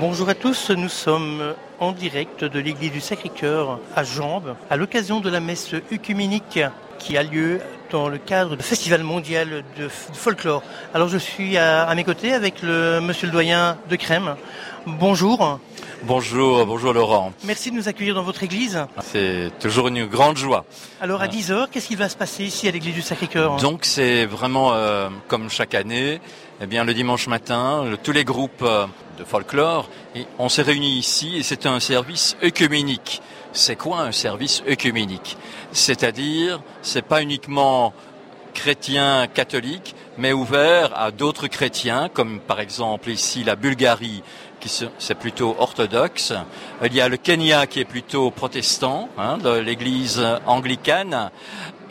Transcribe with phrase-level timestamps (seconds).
[0.00, 5.20] Bonjour à tous, nous sommes en direct de l'église du Sacré-Cœur à Jambes à l'occasion
[5.20, 6.58] de la messe œcuménique
[6.98, 10.62] qui a lieu dans le cadre du Festival mondial de folklore.
[10.94, 14.36] Alors je suis à, mes côtés avec le monsieur le doyen de Crème.
[14.86, 15.60] Bonjour.
[16.04, 17.32] Bonjour, bonjour Laurent.
[17.44, 18.86] Merci de nous accueillir dans votre église.
[19.02, 20.64] C'est toujours une grande joie.
[21.00, 24.24] Alors à 10h, qu'est-ce qui va se passer ici à l'église du Sacré-Cœur Donc c'est
[24.24, 26.20] vraiment euh, comme chaque année,
[26.62, 28.86] eh bien le dimanche matin, tous les groupes euh,
[29.18, 29.90] de folklore,
[30.38, 33.20] on s'est réunis ici et c'est un service œcuménique.
[33.52, 35.36] C'est quoi un service œcuménique?
[35.72, 37.92] C'est-à-dire, c'est pas uniquement
[38.54, 44.22] chrétien catholique, mais ouvert à d'autres chrétiens, comme par exemple ici la Bulgarie,
[44.60, 46.32] qui c'est plutôt orthodoxe.
[46.84, 51.30] Il y a le Kenya qui est plutôt protestant, hein, l'Église anglicane.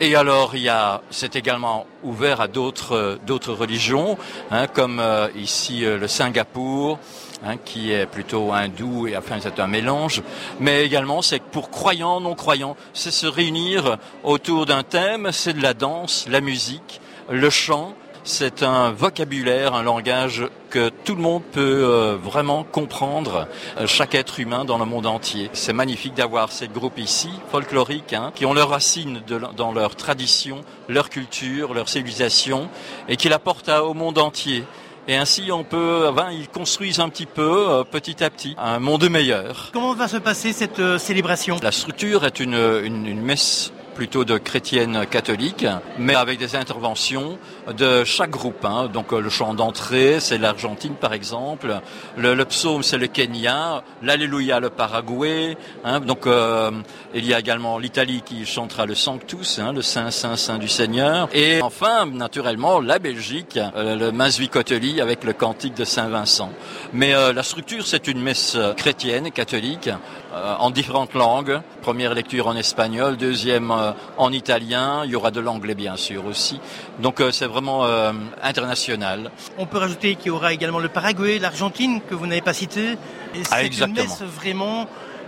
[0.02, 4.16] Et alors il y a, c'est également ouvert à d'autres d'autres religions,
[4.50, 6.98] hein, comme euh, ici euh, le Singapour,
[7.44, 10.22] hein, qui est plutôt hindou et enfin c'est un mélange.
[10.58, 15.62] Mais également c'est pour croyants, non croyants, c'est se réunir autour d'un thème, c'est de
[15.62, 21.42] la danse, la musique, le chant c'est un vocabulaire, un langage que tout le monde
[21.52, 25.50] peut euh, vraiment comprendre, euh, chaque être humain dans le monde entier.
[25.52, 29.20] C'est magnifique d'avoir ces groupes ici, folkloriques, hein, qui ont leurs racines
[29.56, 32.68] dans leur tradition, leur culture, leur civilisation,
[33.08, 34.64] et qui l'apportent au monde entier.
[35.08, 38.78] Et ainsi, on peut, enfin, ils construisent un petit peu, euh, petit à petit, un
[38.78, 39.70] monde meilleur.
[39.72, 41.58] Comment va se passer cette célébration?
[41.62, 45.66] La structure est une, une, une messe plutôt de chrétiennes catholiques,
[45.98, 47.38] mais avec des interventions
[47.72, 48.64] de chaque groupe.
[48.64, 48.88] Hein.
[48.92, 51.80] Donc euh, le chant d'entrée, c'est l'Argentine par exemple,
[52.16, 55.56] le, le psaume, c'est le Kenya, l'Alléluia, le Paraguay.
[55.84, 56.00] Hein.
[56.00, 56.70] Donc euh,
[57.14, 60.68] il y a également l'Italie qui chantera le Sanctus, hein, le Saint, Saint, Saint du
[60.68, 61.28] Seigneur.
[61.32, 66.50] Et enfin, naturellement, la Belgique, euh, le Masvicoteli avec le cantique de Saint Vincent.
[66.92, 69.88] Mais la structure, c'est une messe chrétienne, catholique,
[70.32, 71.60] en différentes langues.
[71.82, 73.72] Première lecture en espagnol, deuxième
[74.16, 76.60] en italien, il y aura de l'anglais bien sûr aussi.
[76.98, 78.12] Donc c'est vraiment euh,
[78.42, 79.30] international.
[79.58, 82.92] On peut rajouter qu'il y aura également le Paraguay, l'Argentine que vous n'avez pas cité.
[83.34, 84.86] Et ah, c'est une messe vraiment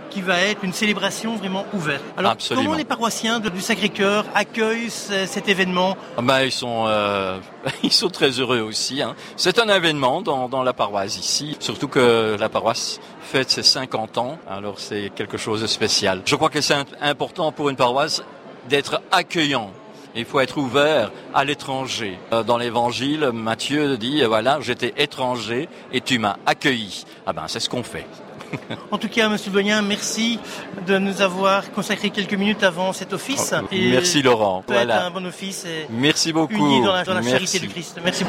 [0.09, 2.03] qui va être une célébration vraiment ouverte.
[2.17, 5.97] Alors, comment les paroissiens du Sacré-Cœur accueillent cet événement?
[6.17, 7.39] Ah bah, ils, sont, euh,
[7.83, 9.01] ils sont très heureux aussi.
[9.01, 9.15] Hein.
[9.37, 14.19] C'est un événement dans, dans, la paroisse ici, surtout que la paroisse fête ses 50
[14.19, 16.21] ans, alors c'est quelque chose de spécial.
[16.25, 18.23] Je crois que c'est important pour une paroisse
[18.69, 19.71] d'être accueillant
[20.15, 22.17] il faut être ouvert à l'étranger.
[22.31, 27.05] Euh, dans l'évangile, Matthieu dit, voilà, j'étais étranger et tu m'as accueilli.
[27.25, 28.05] Ah ben, c'est ce qu'on fait.
[28.91, 30.39] En tout cas, Monsieur Bognin, merci
[30.85, 33.53] de nous avoir consacré quelques minutes avant cet office.
[33.57, 34.63] Oh, merci Laurent.
[34.67, 35.07] Voilà.
[35.07, 35.65] un bon office.
[35.65, 36.53] Et merci beaucoup.
[36.53, 37.99] Uni dans la, dans la charité du Christ.
[38.03, 38.25] Merci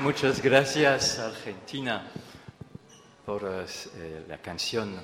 [0.00, 2.10] Muchas gracias Argentina
[3.26, 4.98] por eh, la canción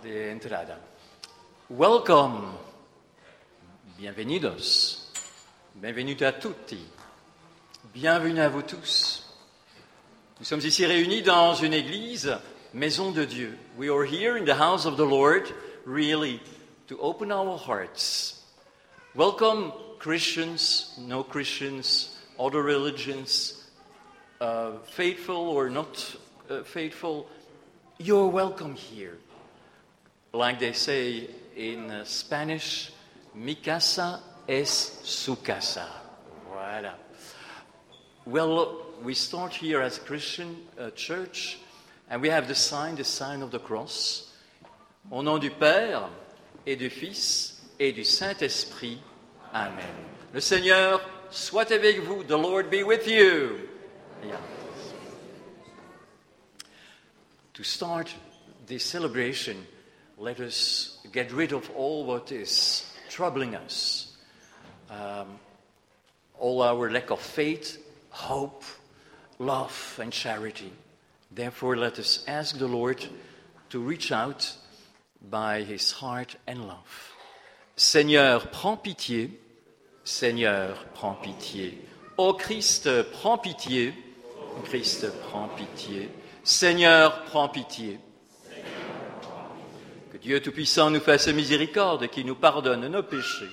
[0.00, 0.78] de entrada.
[1.68, 2.46] Welcome,
[3.98, 5.10] bienvenidos,
[5.74, 6.78] bienvenue à tutti,
[7.92, 9.24] bienvenue à vous tous.
[10.38, 12.38] Nous sommes ici réunis dans une église,
[12.72, 13.58] maison de Dieu.
[13.76, 15.52] We are here in the house of the Lord,
[15.84, 16.40] really,
[16.86, 18.44] to open our hearts.
[19.16, 23.64] Welcome, Christians, no Christians, other religions,
[24.40, 26.16] uh, faithful or not
[26.48, 27.28] uh, faithful,
[27.98, 29.18] you're welcome here.
[30.32, 32.92] Like they say in uh, Spanish,
[33.34, 35.86] mi casa es su casa.
[36.50, 36.94] Voilà.
[38.24, 41.58] Well, we start here as a Christian uh, church,
[42.10, 44.32] and we have the sign, the sign of the cross.
[45.10, 46.08] Au nom du Père
[46.66, 48.98] et du Fils et du Saint-Esprit.
[49.54, 49.84] Amen.
[50.34, 52.24] Le Seigneur soit avec vous.
[52.24, 53.68] The Lord be with you.
[54.26, 54.36] Yeah.
[57.54, 58.14] To start
[58.66, 59.66] this celebration,
[60.16, 64.16] let us get rid of all what is troubling us,
[64.90, 65.38] um,
[66.38, 67.78] all our lack of faith,
[68.10, 68.62] hope,
[69.38, 70.72] love, and charity.
[71.30, 73.04] Therefore, let us ask the Lord
[73.70, 74.56] to reach out
[75.30, 77.12] by his heart and love.
[77.76, 79.30] Seigneur, prends pitié.
[80.08, 81.86] Seigneur, prends pitié.
[82.16, 83.92] Ô Christ, prends pitié.
[84.64, 86.08] Christ, prends pitié.
[86.42, 88.00] Seigneur, prends pitié.
[90.10, 93.50] Que Dieu Tout-Puissant nous fasse miséricorde, qui nous pardonne nos péchés,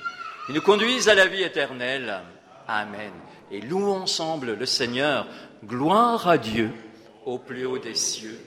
[0.48, 2.22] qui nous conduise à la vie éternelle.
[2.69, 3.12] Amen.
[3.52, 5.28] Et louons ensemble le Seigneur.
[5.66, 6.72] Gloire à Dieu
[7.25, 8.40] au plus haut des cieux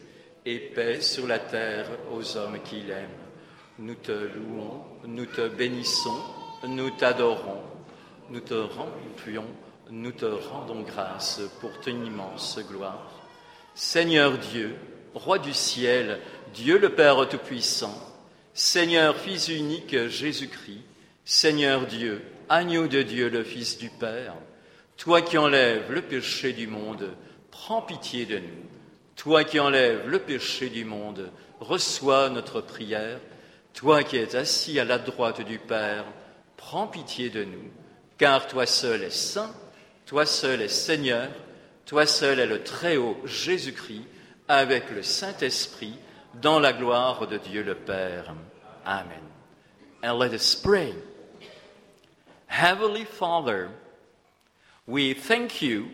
[0.46, 3.10] et paix sur la terre aux hommes qui l'aiment.
[3.78, 6.22] Nous te louons, nous te bénissons,
[6.66, 7.67] nous t'adorons.
[8.30, 13.10] Nous te rendons, grâce pour ton immense gloire.
[13.74, 14.76] Seigneur Dieu,
[15.14, 16.20] Roi du ciel,
[16.52, 17.98] Dieu le Père Tout-Puissant,
[18.52, 20.82] Seigneur Fils unique Jésus-Christ,
[21.24, 24.34] Seigneur Dieu, Agneau de Dieu, le Fils du Père,
[24.98, 27.16] toi qui enlèves le péché du monde,
[27.50, 28.66] prends pitié de nous.
[29.16, 33.20] Toi qui enlèves le péché du monde, reçois notre prière.
[33.72, 36.04] Toi qui es assis à la droite du Père,
[36.58, 37.70] prends pitié de nous
[38.18, 39.54] car toi seul es saint,
[40.06, 41.30] toi seul es Seigneur,
[41.86, 44.04] toi seul est le Très-Haut Jésus-Christ,
[44.48, 45.94] avec le Saint-Esprit,
[46.34, 48.34] dans la gloire de Dieu le Père.
[48.84, 49.22] Amen.
[50.02, 50.94] And let us pray.
[52.46, 53.70] Heavenly Father,
[54.86, 55.88] we thank you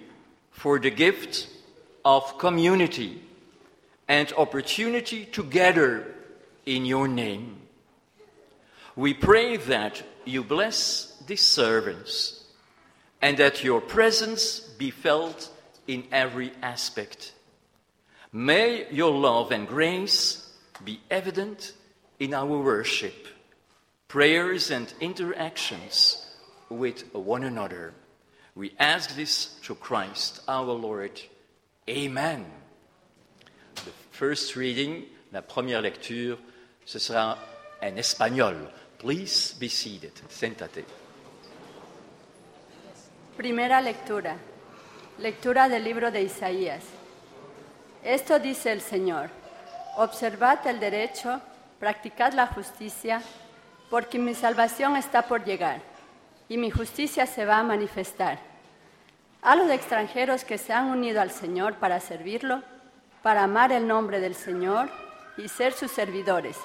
[0.50, 1.48] for the gift
[2.04, 3.20] of community
[4.08, 6.04] and opportunity to gather
[6.66, 7.56] in your name.
[8.96, 12.44] We pray that you bless these servants
[13.22, 15.50] and that your presence be felt
[15.86, 17.32] in every aspect.
[18.32, 20.50] May your love and grace
[20.84, 21.72] be evident
[22.18, 23.28] in our worship,
[24.08, 26.26] prayers, and interactions
[26.68, 27.94] with one another.
[28.54, 31.20] We ask this through Christ our Lord.
[31.88, 32.44] Amen.
[33.74, 36.36] The first reading, la première lecture,
[36.84, 37.38] ce sera
[37.82, 38.70] en espagnol.
[38.98, 40.14] Please be seated.
[40.28, 40.84] Sentate.
[43.36, 44.36] Primera lectura.
[45.18, 46.84] Lectura del libro de Isaías.
[48.04, 49.28] Esto dice el Señor.
[49.96, 51.40] Observad el derecho,
[51.80, 53.20] practicad la justicia,
[53.90, 55.80] porque mi salvación está por llegar
[56.48, 58.38] y mi justicia se va a manifestar.
[59.42, 62.62] A los extranjeros que se han unido al Señor para servirlo,
[63.24, 64.88] para amar el nombre del Señor
[65.36, 66.56] y ser sus servidores,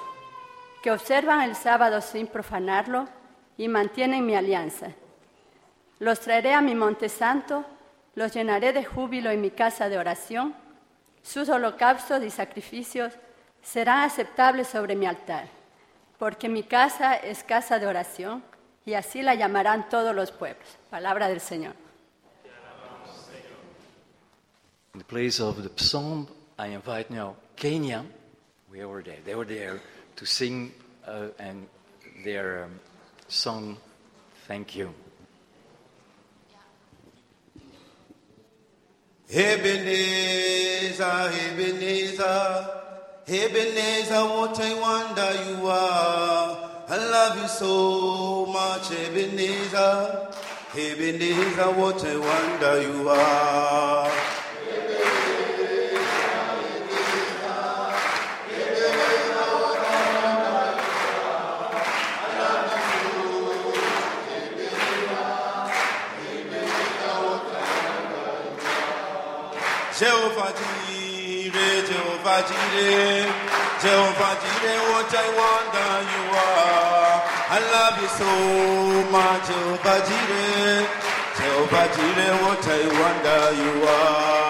[0.84, 3.08] que observan el sábado sin profanarlo
[3.58, 4.92] y mantienen mi alianza.
[6.00, 7.64] Los traeré a mi monte santo,
[8.16, 10.54] los llenaré de júbilo en mi casa de oración,
[11.22, 13.12] Sus holocaustos y sacrificios
[13.62, 15.48] serán aceptables sobre mi altar,
[16.18, 18.42] porque mi casa es casa de oración
[18.86, 20.66] y así la llamarán todos los pueblos.
[20.88, 21.74] Palabra del Señor.
[24.94, 26.26] In the place of the psalm,
[26.58, 28.04] I invite now Kenya.
[28.70, 29.20] Where were they?
[29.24, 29.80] They were there
[30.16, 30.72] to sing
[31.06, 31.68] uh, and
[32.24, 32.80] their um,
[33.28, 33.76] song,
[34.48, 34.92] Thank You.
[39.32, 42.66] Ebenezer, Ebenezer,
[43.28, 46.70] Ebenezer, what a wonder you are.
[46.88, 50.30] I love you so much, Ebenezer.
[50.74, 54.39] Ebenezer, what a wonder you are.
[72.40, 73.28] Jehovah Jireh,
[73.82, 77.20] Jehovah Jireh, what a wonder you are.
[77.52, 78.30] I love you so
[79.12, 80.88] much, Jehovah Jireh,
[81.36, 84.49] Jehovah Jireh, what a wonder you are.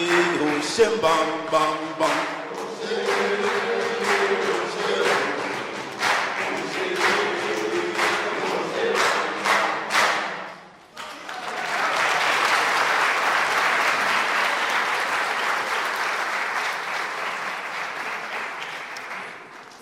[0.21, 2.31] Bam bam bam.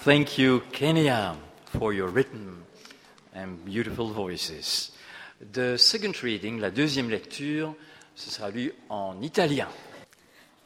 [0.01, 2.63] Thank you, Kenya, for your written
[3.33, 4.91] and beautiful voices.
[5.51, 7.75] The second reading, la deuxième lecture,
[8.15, 9.67] ce sera lu en italien.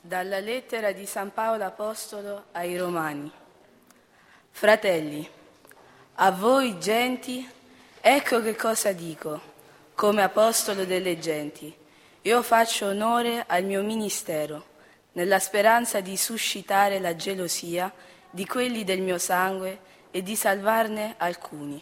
[0.06, 3.32] Dalla lettera di San Paolo Apostolo ai Romani.
[4.52, 5.26] Fratelli,
[6.16, 7.50] a voi genti,
[8.02, 9.40] ecco che cosa dico.
[9.96, 11.74] Come apostolo delle genti,
[12.24, 14.66] io faccio onore al mio ministero,
[15.14, 17.90] nella speranza di suscitare la gelosia
[18.30, 19.80] di quelli del mio sangue
[20.12, 21.82] e di salvarne alcuni.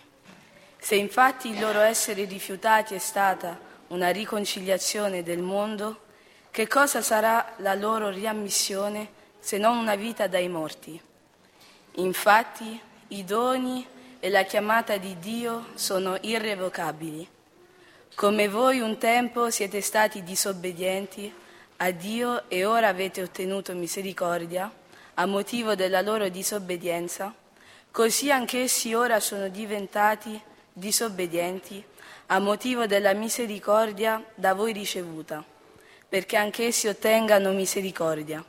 [0.78, 6.10] Se infatti il loro essere rifiutati è stata una riconciliazione del mondo,
[6.52, 11.02] che cosa sarà la loro riammissione se non una vita dai morti?
[11.96, 13.88] Infatti i doni
[14.20, 17.28] e la chiamata di Dio sono irrevocabili.
[18.16, 21.34] Come voi un tempo siete stati disobbedienti
[21.78, 24.70] a Dio e ora avete ottenuto misericordia
[25.16, 27.34] a motivo della loro disobbedienza,
[27.92, 30.40] così anch'essi ora sono diventati
[30.74, 31.84] disobbedienti
[32.28, 35.44] a motivo della misericordia da voi ricevuta,
[36.12, 38.44] perché anch'essi ottengano misericordia.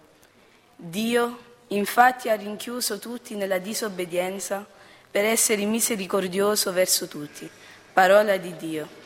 [0.74, 1.38] Dio
[1.68, 4.66] infatti ha rinchiuso tutti nella disobbedienza
[5.08, 7.48] per essere misericordioso verso tutti.
[7.92, 9.01] Parola di Dio.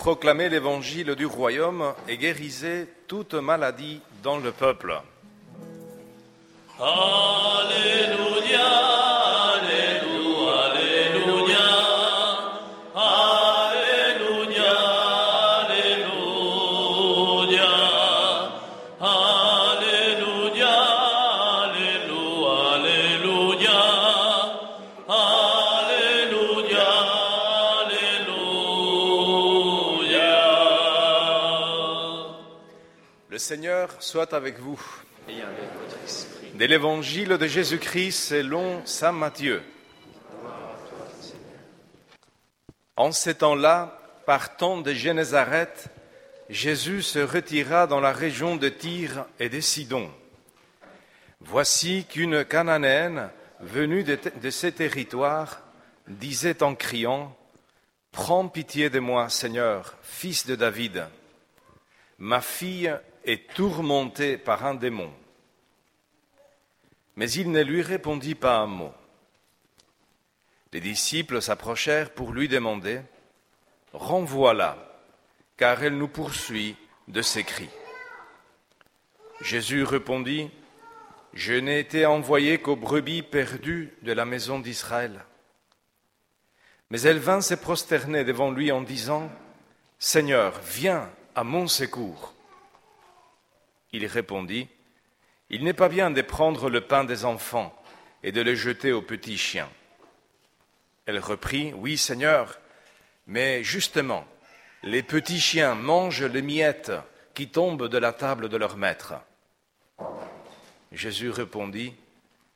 [0.00, 4.98] Proclamait l'évangile du royaume et guérissait toute maladie dans le peuple.
[34.10, 34.80] Soit avec vous.
[36.54, 39.62] De l'évangile de Jésus-Christ selon Saint Matthieu.
[42.96, 45.90] En ces temps-là, partant de Génézareth,
[46.48, 50.10] Jésus se retira dans la région de Tyr et de Sidon.
[51.40, 55.62] Voici qu'une Cananéenne venue de, de ces territoires
[56.08, 57.36] disait en criant
[58.10, 61.06] Prends pitié de moi, Seigneur, fils de David.
[62.18, 62.92] Ma fille
[63.24, 65.12] est tourmentée par un démon.
[67.16, 68.92] Mais il ne lui répondit pas un mot.
[70.72, 73.00] Les disciples s'approchèrent pour lui demander
[73.92, 74.78] Renvoie-la,
[75.56, 76.76] car elle nous poursuit
[77.08, 77.68] de ses cris.
[79.40, 80.50] Jésus répondit
[81.32, 85.24] Je n'ai été envoyé qu'aux brebis perdues de la maison d'Israël.
[86.90, 89.30] Mais elle vint se prosterner devant lui en disant
[89.98, 92.34] Seigneur, viens à mon secours.
[93.92, 94.68] Il répondit
[95.48, 97.74] Il n'est pas bien de prendre le pain des enfants
[98.22, 99.70] et de le jeter aux petits chiens.
[101.06, 102.58] Elle reprit Oui, Seigneur,
[103.26, 104.26] mais justement,
[104.82, 106.92] les petits chiens mangent les miettes
[107.34, 109.14] qui tombent de la table de leur maître.
[110.92, 111.94] Jésus répondit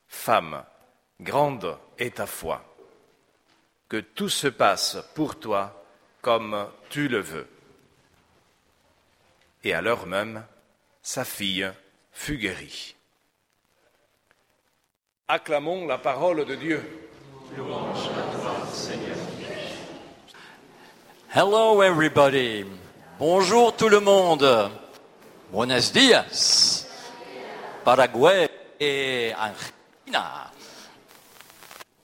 [0.08, 0.64] Femme,
[1.20, 2.64] grande est ta foi
[3.88, 5.84] que tout se passe pour toi
[6.20, 7.46] comme tu le veux.
[9.62, 10.44] Et à l'heure même,
[11.04, 11.70] sa fille
[12.10, 12.96] fut guérie.
[15.28, 16.82] Acclamons la parole de Dieu.
[21.32, 22.64] Hello everybody.
[23.18, 24.70] Bonjour tout le monde.
[25.52, 26.86] Buenos días.
[27.84, 28.48] Paraguay
[28.80, 30.50] et Argentina.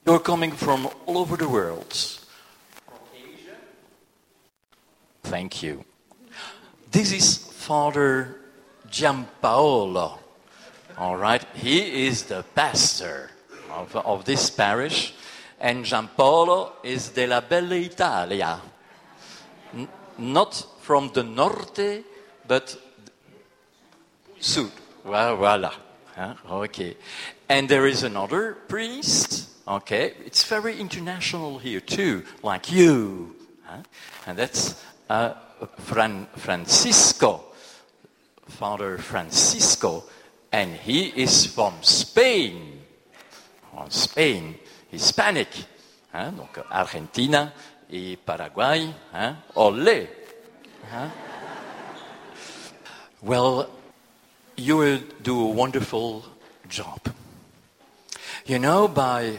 [0.06, 1.92] You're coming from all over the world.
[5.22, 5.84] Thank you.
[6.90, 8.39] This is Father
[8.90, 10.18] Giampaolo.
[10.98, 13.30] All right, he is the pastor
[13.70, 15.14] of, of this parish,
[15.60, 18.60] and Giampaolo is de la Bella Italia.
[19.74, 22.04] N- not from the norte,
[22.46, 22.76] but
[24.40, 24.70] sud.
[25.04, 25.72] Well, voila.
[26.14, 26.34] Huh?
[26.50, 26.96] Okay.
[27.48, 29.48] And there is another priest.
[29.66, 30.14] Okay.
[30.26, 33.34] It's very international here too, like you.
[33.64, 33.82] Huh?
[34.26, 35.34] And that's uh,
[35.78, 37.44] Fran- Francisco,
[38.50, 40.04] Father Francisco.
[40.52, 42.82] And he is from Spain.
[43.70, 44.56] From Spain.
[44.90, 45.48] Hispanic.
[46.12, 46.36] Hein?
[46.36, 47.52] Donc Argentina
[47.90, 48.92] et Paraguay.
[49.12, 49.36] Hein?
[49.56, 50.08] Olé.
[50.92, 51.10] Hein?
[53.22, 53.68] Well,
[54.56, 56.24] you will do a wonderful
[56.68, 57.00] job.
[58.46, 59.38] You know, by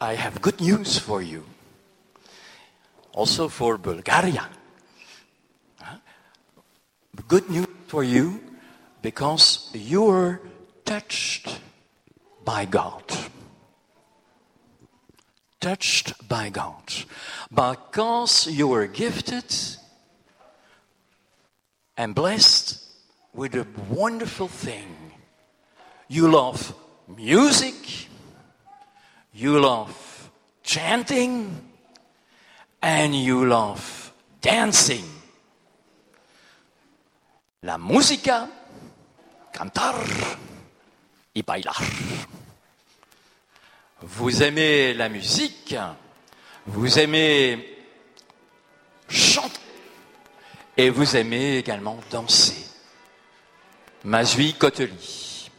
[0.00, 1.44] I have good news for you.
[3.12, 4.48] Also for Bulgaria.
[7.28, 8.40] Good news for you
[9.02, 10.40] because you are
[10.84, 11.60] touched
[12.44, 13.02] by God.
[15.60, 16.82] Touched by God.
[17.50, 19.44] Because you were gifted
[21.96, 22.82] and blessed
[23.34, 25.12] with a wonderful thing.
[26.08, 26.74] You love
[27.06, 28.08] music,
[29.32, 30.30] you love
[30.62, 31.70] chanting,
[32.82, 35.04] and you love dancing.
[37.62, 38.48] La música,
[39.52, 39.94] cantar
[41.34, 41.76] y bailar.
[44.00, 45.76] Vous aimez la musique,
[46.64, 47.84] vous aimez
[49.10, 49.60] chanter
[50.74, 52.64] et vous aimez également danser.
[54.04, 55.50] Mazui Koteli.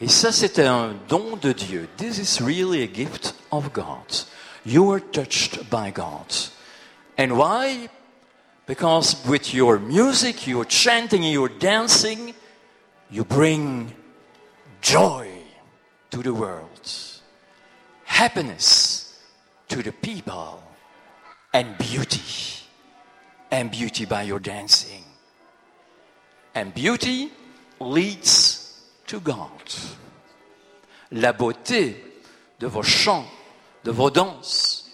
[0.00, 1.90] Et ça, c'est un don de Dieu.
[1.98, 4.24] This is really a gift of God.
[4.64, 6.32] You are touched by God.
[7.18, 7.90] And why?
[8.70, 12.32] Because with your music, your chanting, your dancing,
[13.10, 13.92] you bring
[14.80, 15.28] joy
[16.12, 16.92] to the world,
[18.04, 19.20] happiness
[19.66, 20.62] to the people,
[21.52, 22.22] and beauty.
[23.50, 25.02] And beauty by your dancing.
[26.54, 27.32] And beauty
[27.80, 29.50] leads to God.
[31.10, 31.96] La beauté
[32.60, 33.26] de vos chants,
[33.82, 34.88] de vos danses,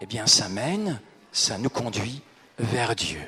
[0.00, 1.00] eh bien, ça mène,
[1.30, 2.22] ça nous conduit
[2.58, 3.20] vers Dieu.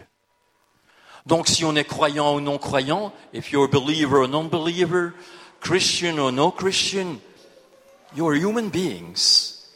[1.27, 5.15] Donc, si on est croyant ou non croyant, if you're a believer or non-believer,
[5.61, 7.21] Christian or no Christian,
[8.15, 9.67] you are human beings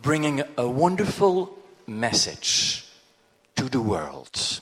[0.00, 2.84] bringing a wonderful message
[3.56, 4.60] to the world.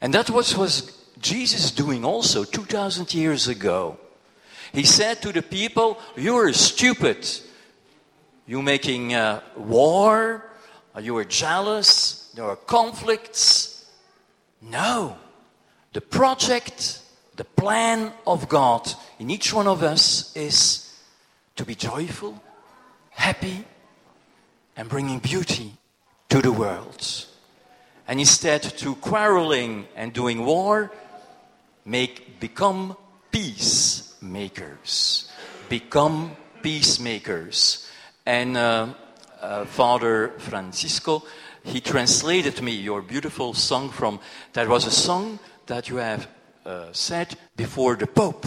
[0.00, 3.98] And that was, what Jesus doing also 2,000 years ago.
[4.72, 7.28] He said to the people, You're stupid.
[8.46, 10.44] You're making uh, war.
[11.00, 12.15] You are jealous.
[12.36, 13.86] There are conflicts.
[14.60, 15.16] No.
[15.94, 17.00] the project,
[17.36, 20.94] the plan of God in each one of us is
[21.54, 22.42] to be joyful,
[23.08, 23.64] happy,
[24.76, 25.72] and bringing beauty
[26.28, 27.24] to the world.
[28.06, 30.92] And instead to quarreling and doing war,
[31.86, 32.98] make become
[33.30, 35.32] peacemakers.
[35.70, 37.88] Become peacemakers.
[38.26, 38.88] And uh,
[39.40, 41.22] uh, Father Francisco,
[41.66, 44.20] he translated me your beautiful song from
[44.52, 46.28] that was a song that you have
[46.64, 48.46] uh, said before the Pope.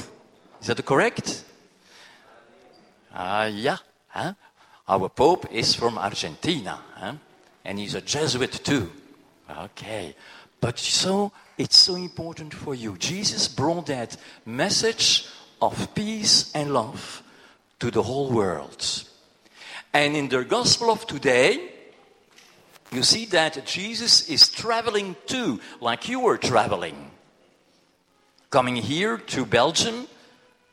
[0.62, 1.44] Is that correct?
[3.14, 3.78] Ah, yeah.
[4.08, 4.34] Huh?
[4.88, 7.14] Our Pope is from Argentina, huh?
[7.66, 8.90] and he's a Jesuit too.
[9.50, 10.16] Okay.
[10.62, 12.98] But so it's so important for you.
[12.98, 15.28] Jesus brought that message
[15.62, 17.22] of peace and love
[17.80, 19.04] to the whole world.
[19.94, 21.79] And in the gospel of today,
[22.92, 27.12] you see that Jesus is traveling too, like you were traveling.
[28.50, 30.08] Coming here to Belgium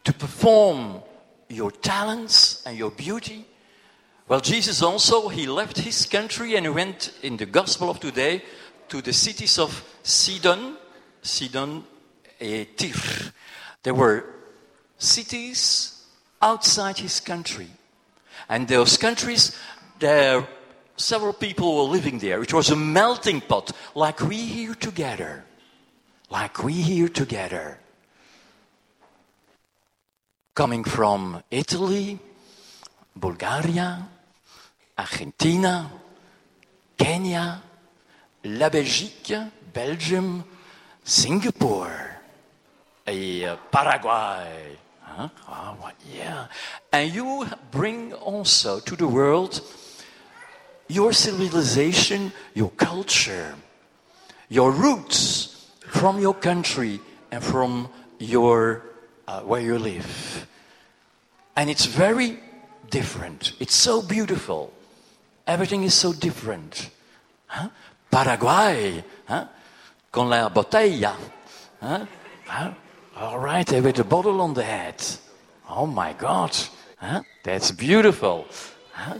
[0.05, 1.03] to perform
[1.49, 3.45] your talents and your beauty.
[4.29, 8.43] Well, Jesus also, he left his country and went in the gospel of today
[8.89, 10.77] to the cities of Sidon,
[11.23, 11.85] Sidon
[12.41, 13.33] and Tyre.
[13.83, 14.25] There were
[14.99, 16.05] cities
[16.41, 17.69] outside his country.
[18.49, 19.57] And those countries,
[19.99, 20.47] there
[20.97, 22.43] several people were living there.
[22.43, 25.45] It was a melting pot, like we here together.
[26.31, 27.79] Like we here together.
[30.55, 32.19] Coming from Italy,
[33.15, 34.09] Bulgaria,
[34.99, 35.91] Argentina,
[36.97, 37.63] Kenya,
[38.45, 39.37] la Belgique,
[39.73, 40.45] Belgium,
[41.05, 42.17] Singapore,
[43.07, 44.77] et uh, Paraguay.
[45.03, 45.29] Huh?
[45.49, 46.47] Oh, yeah.
[46.93, 49.61] And you bring also to the world
[50.89, 53.55] your civilization, your culture,
[54.49, 58.83] your roots from your country and from your
[59.27, 60.47] uh, where you live.
[61.57, 62.39] And it's very
[62.91, 63.53] different.
[63.59, 64.73] It's so beautiful.
[65.47, 66.91] Everything is so different.
[67.47, 67.69] Huh?
[68.11, 69.47] Paraguay, huh?
[70.11, 71.15] con la botella.
[71.81, 72.07] Huh?
[72.47, 72.73] Huh?
[73.17, 75.03] All right, eh, with a bottle on the head.
[75.69, 76.57] Oh my God,
[76.99, 77.23] huh?
[77.43, 78.47] that's beautiful.
[78.93, 79.19] Huh?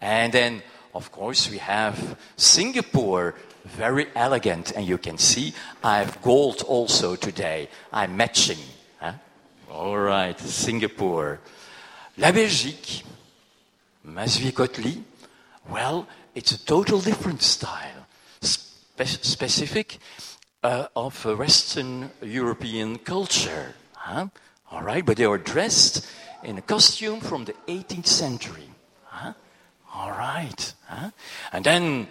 [0.00, 0.62] And then,
[0.94, 7.16] of course, we have Singapore, very elegant, and you can see I have gold also
[7.16, 7.68] today.
[7.92, 8.58] I'm matching.
[9.00, 9.14] Huh?
[9.70, 11.40] All right, Singapore.
[12.18, 13.04] La Belgique,
[14.06, 15.02] Masvier-Kotli,
[15.70, 18.06] well, it's a total different style,
[18.40, 19.98] spe- specific
[20.62, 23.74] uh, of Western European culture.
[23.94, 24.26] Huh?
[24.70, 26.06] All right, but they were dressed
[26.42, 28.71] in a costume from the 18th century.
[29.94, 30.74] All right.
[30.86, 31.10] Huh?
[31.52, 32.08] And then,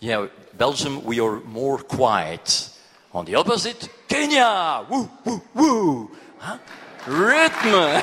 [0.00, 2.70] yeah, Belgium, we are more quiet.
[3.12, 6.10] On the opposite, Kenya, woo, woo, woo.
[6.38, 6.58] Huh?
[7.06, 8.02] Rhythm.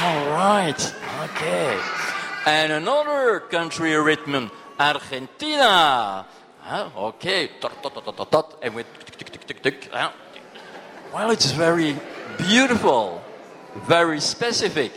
[0.00, 0.94] All right.
[1.24, 1.78] Okay.
[2.46, 6.26] And another country rhythm, Argentina.
[6.60, 6.88] Huh?
[6.96, 7.50] Okay.
[7.60, 8.56] Tot.
[8.62, 8.86] And with.
[11.12, 11.96] Well, it's very
[12.38, 13.20] beautiful,
[13.86, 14.92] very specific.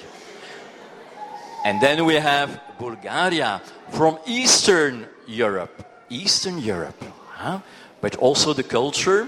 [1.66, 5.86] And then we have Bulgaria from Eastern Europe.
[6.10, 7.02] Eastern Europe.
[7.32, 7.60] Huh?
[8.02, 9.28] But also the culture,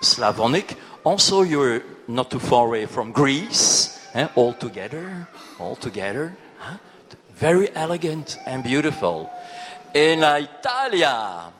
[0.00, 0.76] Slavonic.
[1.04, 3.98] Also, you're not too far away from Greece.
[4.14, 5.26] eh, All together.
[5.58, 6.36] All together.
[6.58, 6.76] Huh?
[7.34, 9.30] Very elegant and beautiful.
[9.94, 11.52] In Italia.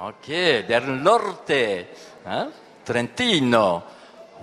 [0.00, 1.86] Okay, del norte.
[2.24, 2.50] Huh?
[2.84, 3.82] Trentino.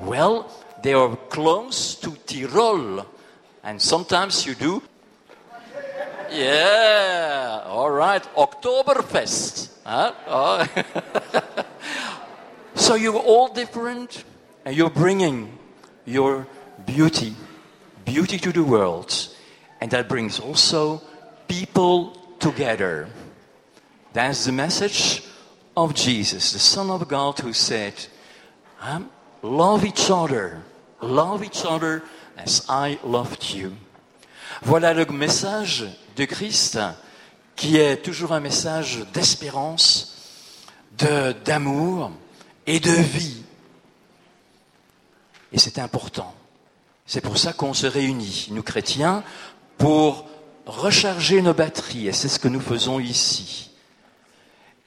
[0.02, 0.50] Well,
[0.82, 3.06] they are close to Tirol.
[3.64, 4.82] And sometimes you do
[6.32, 8.22] yeah, all right.
[8.36, 9.70] Oktoberfest.
[9.84, 10.14] Huh?
[10.28, 10.68] Oh.
[12.76, 14.24] so you're all different
[14.66, 15.58] and you're bringing
[16.06, 16.48] your
[16.86, 17.36] beauty,
[18.06, 19.14] beauty to the world.
[19.82, 21.02] And that brings also
[21.48, 23.08] people together.
[24.14, 25.24] That's the message
[25.76, 27.94] of Jesus, the Son of God, who said,
[28.78, 29.02] huh?
[29.44, 30.58] Love each other,
[31.02, 32.02] love each other
[32.38, 33.72] as I loved you.
[34.64, 35.86] Voilà le message
[36.18, 36.78] de Christ
[37.56, 40.16] qui est toujours un message d'espérance,
[40.98, 42.12] de- d'amour
[42.68, 43.44] et de vie.
[45.52, 46.34] Et c'est important.
[47.06, 49.24] C'est pour ça qu'on se réunit, nous chrétiens,
[49.78, 50.26] pour
[50.66, 52.08] recharger nos batteries.
[52.08, 53.72] Et c'est ce que nous faisons ici.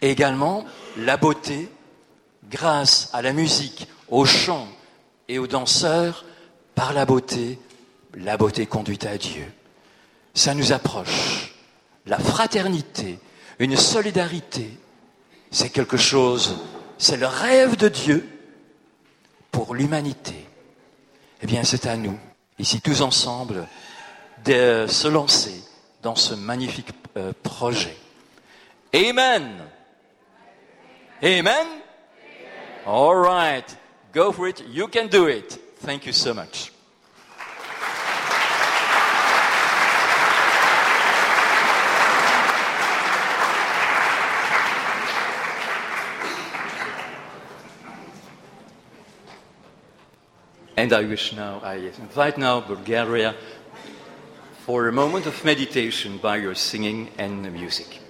[0.03, 0.65] Et également,
[0.99, 1.71] la beauté,
[2.53, 4.69] grâce à la musique, au chant
[5.27, 6.25] et aux danseurs,
[6.77, 7.59] par la beauté,
[8.15, 9.51] la beauté conduite à Dieu.
[10.35, 11.55] Ça nous approche.
[12.07, 13.19] La fraternité,
[13.59, 14.79] une solidarité
[15.53, 16.57] c'est quelque chose,
[16.97, 18.27] c'est le rêve de Dieu
[19.51, 20.47] pour l'humanité.
[21.43, 22.19] Eh bien, c'est à nous,
[22.59, 23.69] ici tous ensemble,
[24.47, 25.62] de se lancer
[26.03, 26.88] dans ce magnifique
[27.19, 27.97] euh, projet.
[28.95, 29.53] Amen.
[31.23, 31.67] Amen.
[32.85, 33.64] All right.
[34.12, 34.66] Go for it.
[34.68, 35.53] You can do it.
[35.77, 36.73] Thank you so much.
[50.77, 53.37] And I wish now, I invite now Bulgaria
[54.66, 58.02] for a moment of meditation by your singing and the music.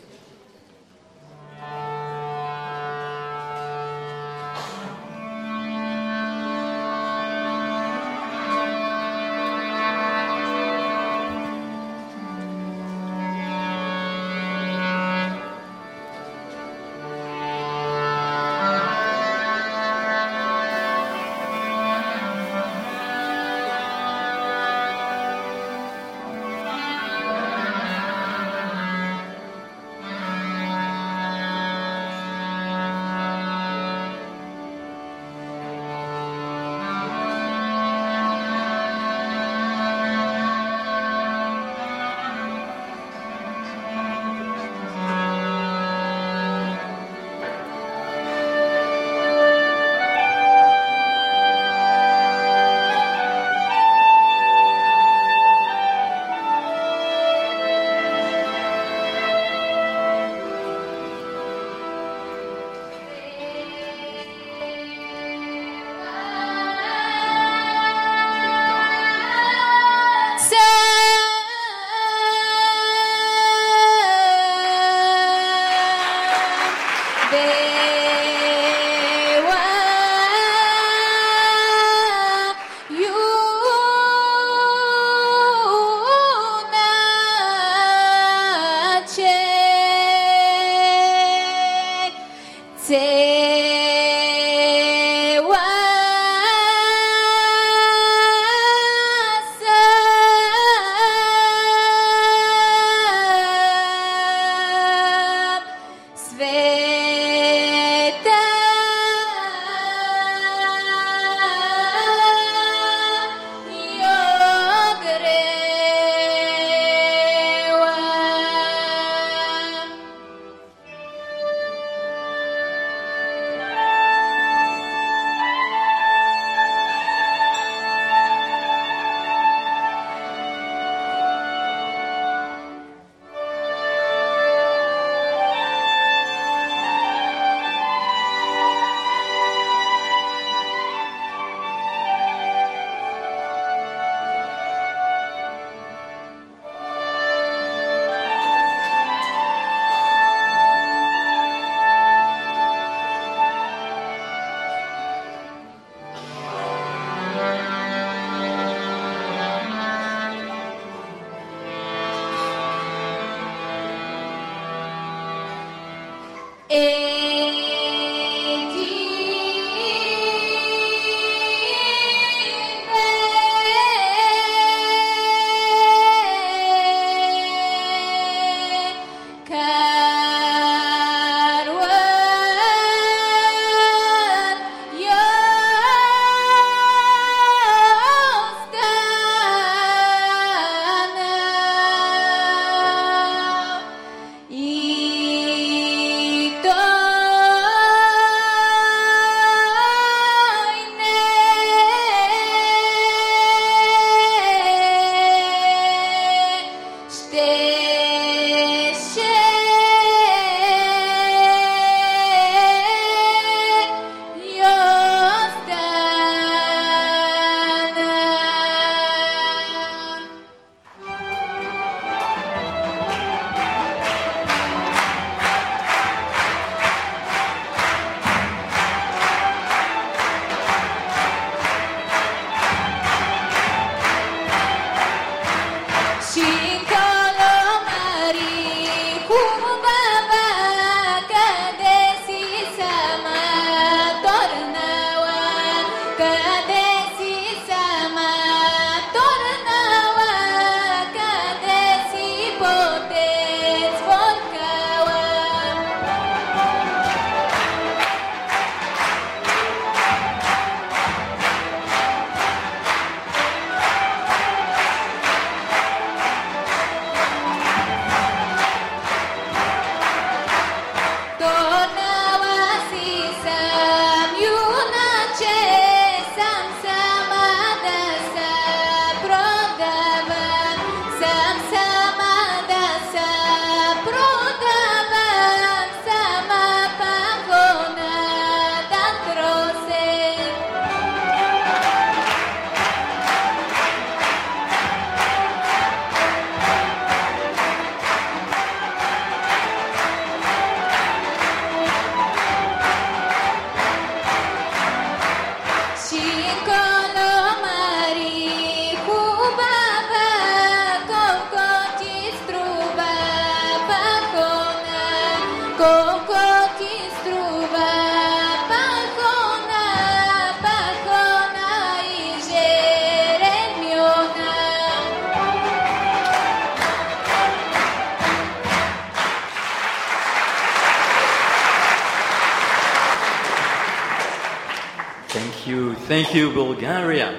[336.23, 337.35] Thank you, Bulgaria.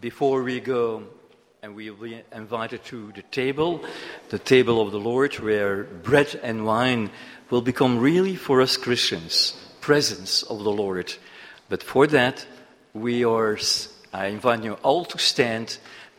[0.00, 1.02] Before we go,
[1.62, 3.84] and we will be invited to the table,
[4.30, 7.10] the table of the Lord, where bread and wine
[7.50, 11.14] will become really for us Christians, presence of the Lord.
[11.68, 12.46] But for that,
[12.94, 13.58] we are,
[14.14, 15.76] I invite you all to stand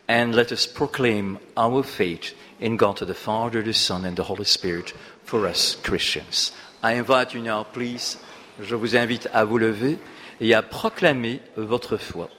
[0.08, 4.46] and let us proclaim our faith in God the Father, the Son, and the Holy
[4.46, 4.93] Spirit
[5.24, 6.52] for us Christians.
[6.84, 8.17] I invite you now, please,
[8.62, 9.98] je vous invite à vous lever
[10.41, 12.30] et à proclamer votre foi.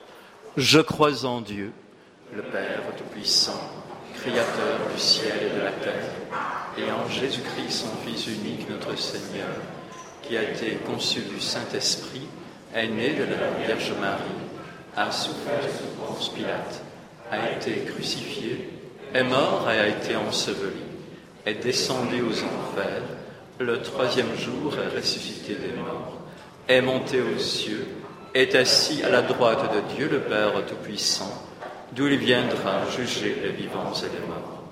[0.57, 1.71] Je crois en Dieu,
[2.33, 3.59] le Père Tout-Puissant,
[4.15, 6.11] Créateur du ciel et de la terre,
[6.77, 9.49] et en Jésus-Christ, son Fils unique, notre Seigneur,
[10.21, 12.27] qui a été conçu du Saint-Esprit,
[12.73, 14.21] est né de la Vierge Marie,
[14.95, 15.61] a souffert
[16.19, 16.81] sous Pilate,
[17.31, 18.69] a été crucifié,
[19.13, 20.83] est mort et a été enseveli,
[21.45, 23.03] est descendu aux enfers,
[23.59, 26.24] le troisième jour est ressuscité des morts,
[26.67, 27.85] est monté aux cieux,
[28.33, 31.31] est assis à la droite de Dieu le Père Tout-Puissant,
[31.93, 34.63] d'où il viendra juger les vivants et les morts.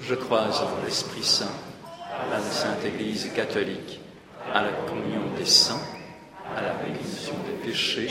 [0.00, 1.46] Je crois en l'Esprit Saint,
[1.84, 4.00] à la Sainte Église catholique,
[4.52, 5.80] à la communion des saints,
[6.56, 8.10] à la rémission des péchés,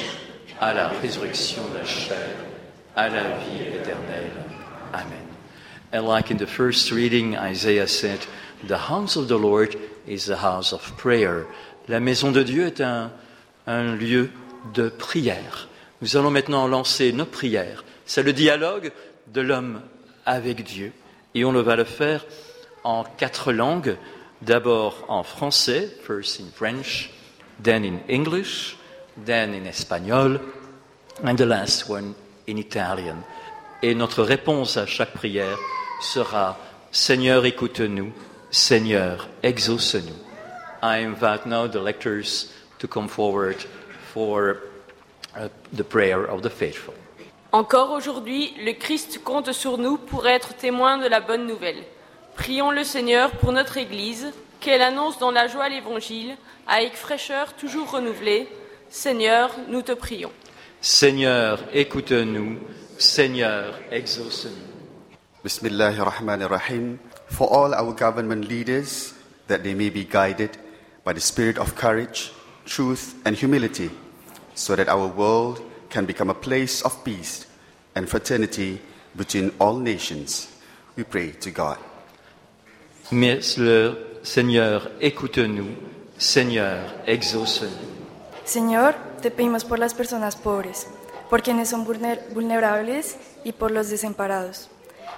[0.59, 2.35] à la résurrection de la chair,
[2.95, 4.31] à la vie éternelle.
[4.93, 5.27] Amen.
[5.93, 8.19] And like in the first reading, Isaiah said,
[8.63, 11.45] The house of the Lord is the house of prayer.
[11.89, 13.11] La maison de Dieu est un,
[13.95, 14.29] lieu
[14.73, 15.69] de prière.
[16.01, 17.85] Nous allons maintenant lancer nos prières.
[18.05, 18.91] C'est le dialogue
[19.27, 19.81] de l'homme
[20.25, 20.91] avec Dieu.
[21.33, 22.25] Et on va le faire
[22.83, 23.95] en quatre langues.
[24.41, 27.09] D'abord en français, first in French,
[27.63, 28.77] then in English,
[29.25, 30.39] then in Espagnol,
[31.23, 32.13] and the last one
[32.47, 33.23] in Italian.
[33.81, 35.57] Et notre réponse à chaque prière
[36.01, 36.57] sera
[36.91, 38.11] Seigneur, écoute-nous,
[38.51, 40.26] Seigneur, exauce-nous.
[40.87, 43.57] I invite now the lectors to come forward
[44.13, 44.61] for
[45.35, 46.93] uh, the prayer of the faithful.
[47.51, 51.83] Encore aujourd'hui, le Christ compte sur nous pour être témoin de la bonne nouvelle.
[52.35, 57.91] Prions le Seigneur pour notre Église, qu'elle annonce dans la joie l'Évangile, avec fraîcheur toujours
[57.91, 58.47] renouvelée.
[58.89, 60.31] Seigneur, nous te prions.
[60.81, 62.59] Seigneur, écoute-nous,
[62.97, 65.07] Seigneur, exauce-nous.
[65.43, 66.97] Bismillahir Rahmanir Rahim.
[67.27, 69.13] For all our government leaders,
[69.47, 70.51] that they may be guided
[71.07, 72.33] by the spirit of courage,
[72.65, 73.89] truth, and humility,
[74.55, 77.47] so that our world can become a place of peace
[77.95, 78.81] and fraternity
[79.15, 80.49] between all nations.
[80.97, 81.77] We pray to God.
[83.09, 85.77] Mais le Seigneur, écoute-nous,
[86.17, 87.71] Seigneur, exauce-nous.
[88.43, 90.87] Señor, te pedimos por las personas pobres,
[91.29, 93.15] por quienes son vulner- vulnerables
[93.45, 94.67] y por los desamparados.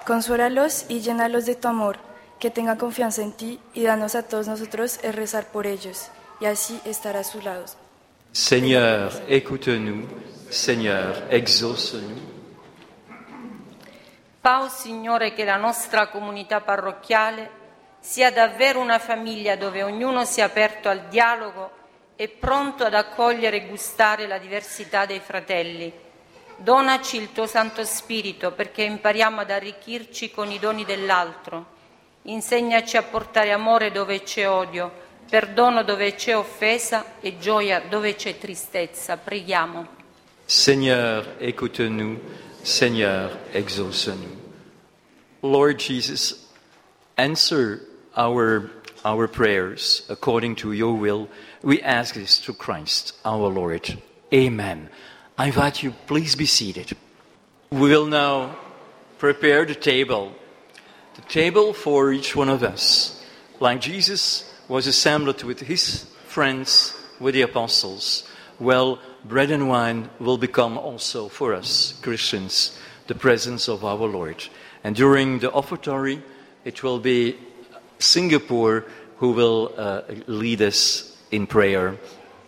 [0.06, 1.98] Consuélalos y llénalos de tu amor,
[2.40, 6.10] que tengan confianza en ti y danos a todos nosotros el rezar por ellos,
[6.40, 7.76] y así estar a sus lados.
[8.32, 10.08] Seigneur, écoute-nous,
[10.50, 12.22] Seigneur, exauce-nous.
[14.42, 17.58] Fa, o Signore, che la nostra comunità parrocchiale
[18.00, 21.72] sia davvero una famiglia dove ognuno sia aperto al dialogo
[22.16, 25.92] e pronto ad accogliere e gustare la diversità dei fratelli.
[26.56, 31.78] Donaci il tuo Santo Spirito perché impariamo ad arricchirci con i doni dell'altro.
[32.24, 34.92] Insegnaci a portare amore dove c'è odio,
[35.30, 39.18] perdono dove c'è offesa e gioia dove c'è tristezza.
[39.18, 39.88] Preghiamo.
[40.46, 42.20] Seigneur, écoute-nous,
[42.62, 44.38] Seigneur, exauce-nous.
[45.42, 46.48] Lord Jesus,
[47.16, 47.82] answer
[48.16, 48.70] our,
[49.06, 51.30] our prayers according to your will.
[51.62, 53.98] We ask this through Christ our Lord.
[54.34, 54.90] Amen.
[55.38, 56.98] I invite you, please be seated.
[57.72, 58.58] We will now
[59.20, 60.34] prepare the table,
[61.30, 63.24] table for each one of us.
[63.60, 68.28] Like Jesus was assembled with his friends, with the apostles,
[68.60, 72.78] well, bread and wine will become also for us, Christians,
[73.08, 74.44] the presence of our Lord.
[74.84, 76.22] And during the offertory,
[76.66, 77.38] it will be
[78.00, 78.86] Singapore
[79.18, 81.98] who will uh, lead us in prayer.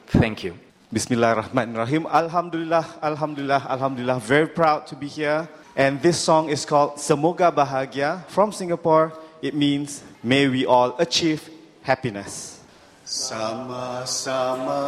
[0.07, 0.57] Thank you.
[0.93, 2.11] Bismillahirrahmanirrahim.
[2.11, 4.19] Alhamdulillah, Alhamdulillah, Alhamdulillah.
[4.19, 5.47] Very proud to be here.
[5.75, 9.13] And this song is called Semoga Bahagia from Singapore.
[9.41, 11.49] It means, may we all achieve
[11.81, 12.59] happiness.
[13.07, 14.83] Sama-sama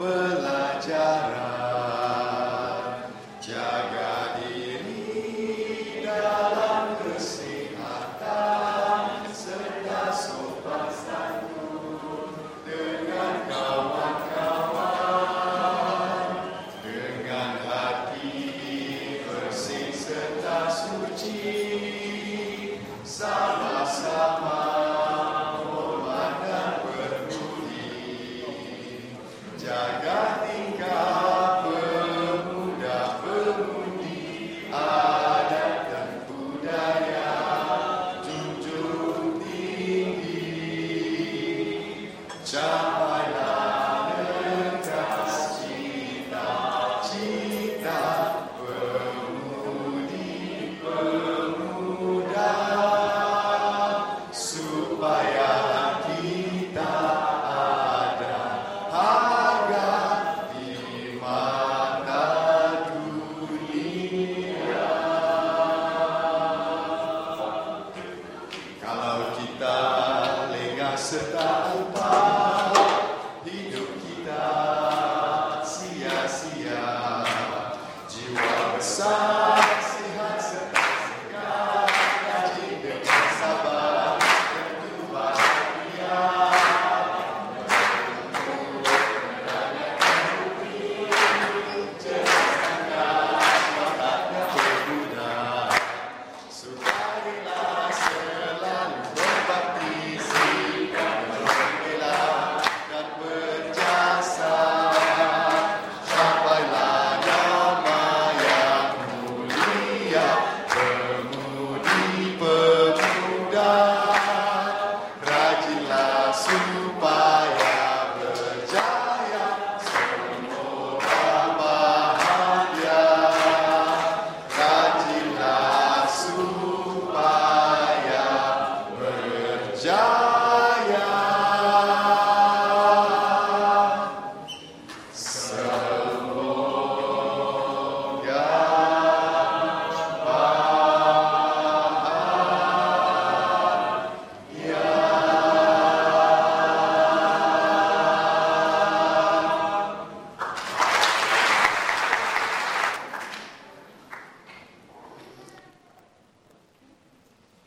[0.00, 1.52] pelajaran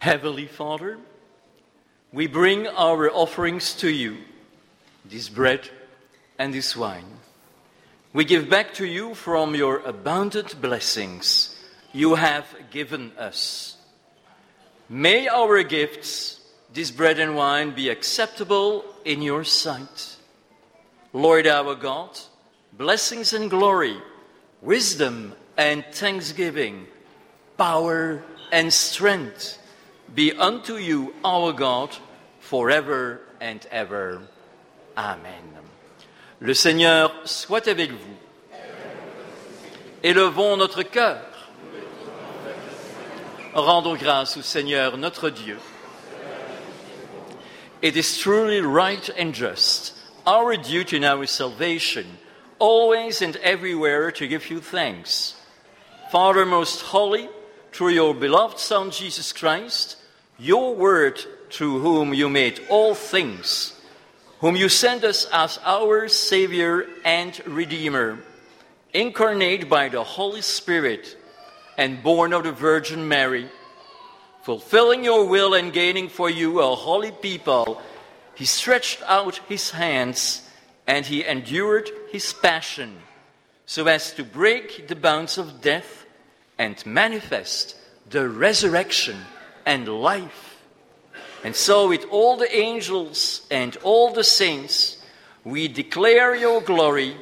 [0.05, 0.99] Heavenly Father,
[2.13, 4.17] we bring our offerings to you,
[5.03, 5.67] this bread
[6.37, 7.09] and this wine.
[8.13, 11.59] We give back to you from your abundant blessings
[11.91, 13.77] you have given us.
[14.89, 16.39] May our gifts,
[16.71, 20.17] this bread and wine, be acceptable in your sight.
[21.13, 22.11] Lord our God,
[22.73, 23.97] blessings and glory,
[24.61, 26.85] wisdom and thanksgiving,
[27.57, 29.57] power and strength
[30.13, 31.95] be unto you, our God,
[32.39, 34.21] forever and ever.
[34.97, 35.43] Amen.
[36.39, 38.17] Le Seigneur soit avec vous.
[40.03, 41.21] Élevons notre cœur.
[43.53, 45.57] Rendons grâce au Seigneur notre Dieu.
[47.81, 49.93] It is truly right and just,
[50.25, 52.17] our duty and our salvation,
[52.59, 55.35] always and everywhere to give you thanks.
[56.11, 57.29] Father most holy,
[57.75, 59.97] through your beloved Son Jesus Christ,
[60.39, 61.19] your word
[61.51, 63.77] through whom you made all things,
[64.39, 68.19] whom you sent us as our Savior and Redeemer,
[68.93, 71.17] incarnate by the Holy Spirit
[71.77, 73.49] and born of the Virgin Mary,
[74.43, 77.81] fulfilling your will and gaining for you a holy people,
[78.35, 80.47] he stretched out his hands
[80.87, 82.95] and he endured his passion
[83.65, 86.04] so as to break the bounds of death
[86.57, 87.75] and manifest
[88.09, 89.17] the resurrection
[89.65, 90.61] and life.
[91.43, 94.97] And so, with all the angels and all the saints,
[95.43, 97.17] we declare your glory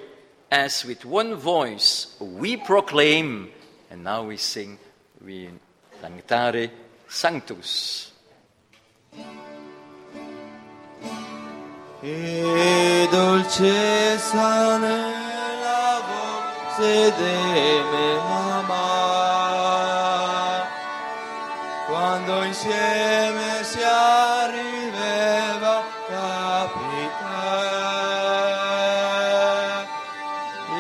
[0.50, 3.50] as with one voice we proclaim,
[3.90, 4.78] and now we sing,
[5.26, 5.50] we
[6.02, 6.70] cantare
[7.08, 8.12] Sanctus.
[12.02, 18.53] E dolcezza nella voce mia mamma,
[21.88, 27.42] quando insieme si arrivava capita,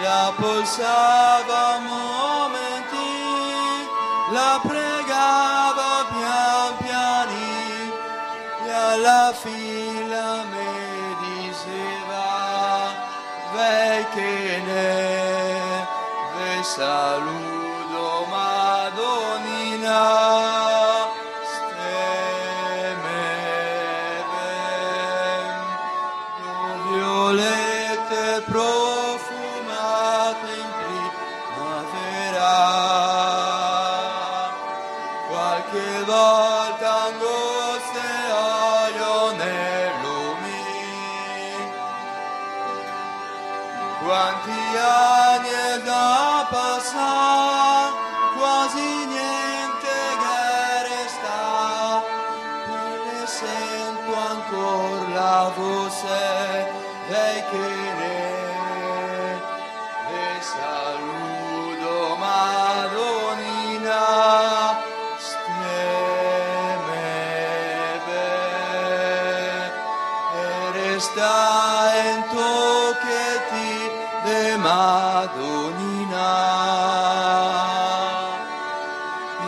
[0.02, 3.14] la pulsava momenti,
[4.32, 7.92] la pregava pian piani,
[8.66, 10.74] e alla fila mi
[11.24, 12.28] diceva,
[13.54, 15.88] vei che ne,
[16.36, 17.53] ve saluto
[74.74, 74.80] de
[75.44, 76.32] Madonnina,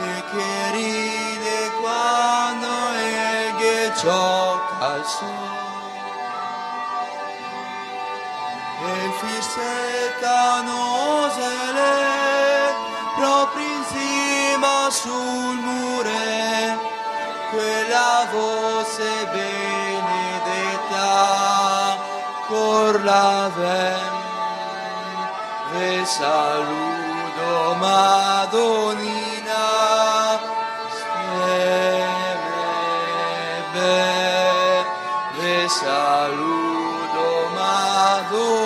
[0.01, 4.89] e che ride quando è che gioca.
[8.87, 10.79] E fissettano
[11.73, 12.75] le
[13.15, 16.77] proprio in sul mure
[17.49, 20.33] quella voce benedetta
[22.47, 24.14] cor la ven ve
[26.05, 29.65] saludo Madonnina
[30.97, 31.61] stemme
[35.37, 37.27] ve saludo
[37.57, 38.64] Madonnina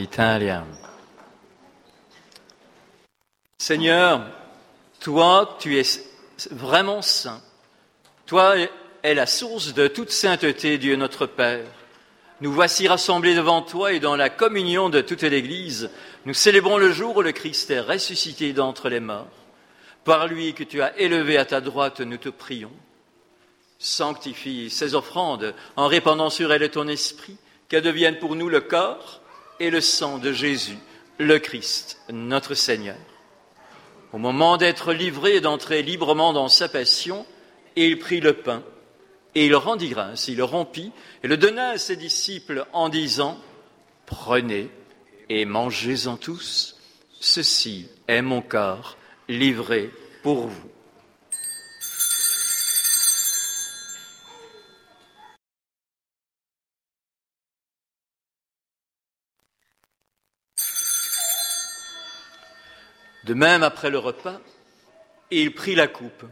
[0.00, 0.64] Italia.
[3.58, 4.22] Seigneur,
[4.98, 5.82] toi, tu es
[6.50, 7.42] vraiment saint.
[8.24, 8.56] Toi
[9.02, 11.66] es la source de toute sainteté, Dieu notre Père.
[12.40, 15.90] Nous voici rassemblés devant toi et dans la communion de toute l'Église,
[16.24, 19.28] nous célébrons le jour où le Christ est ressuscité d'entre les morts.
[20.04, 22.72] Par lui que tu as élevé à ta droite, nous te prions.
[23.78, 27.36] Sanctifie ces offrandes en répandant sur elles ton esprit,
[27.68, 29.20] qu'elles deviennent pour nous le corps
[29.60, 30.78] et le sang de Jésus,
[31.18, 32.96] le Christ, notre Seigneur.
[34.12, 37.26] Au moment d'être livré et d'entrer librement dans sa passion,
[37.74, 38.62] il prit le pain
[39.34, 40.92] et il rendit grâce, il le rompit
[41.22, 43.38] et le donna à ses disciples en disant,
[44.06, 44.70] Prenez
[45.28, 46.76] et mangez-en tous,
[47.20, 48.96] ceci est mon corps
[49.28, 49.90] livré
[50.22, 50.70] pour vous.
[63.26, 64.38] De même, après le repas,
[65.32, 66.24] il prit la coupe.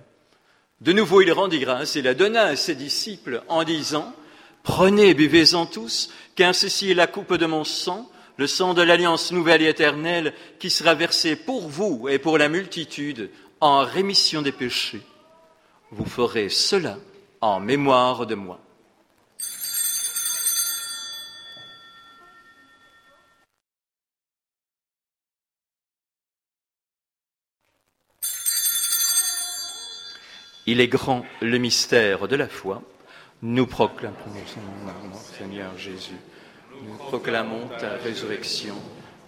[0.80, 4.14] De nouveau, il rendit grâce et la donna à ses disciples en disant,
[4.62, 9.32] Prenez buvez-en tous, car ceci est la coupe de mon sang, le sang de l'alliance
[9.32, 13.28] nouvelle et éternelle, qui sera versé pour vous et pour la multitude
[13.60, 15.02] en rémission des péchés.
[15.90, 16.98] Vous ferez cela
[17.40, 18.60] en mémoire de moi.
[30.66, 32.82] Il est grand le mystère de la foi.
[33.42, 34.14] Nous proclamons,
[35.38, 36.16] Seigneur Jésus,
[36.82, 38.74] nous proclamons ta résurrection,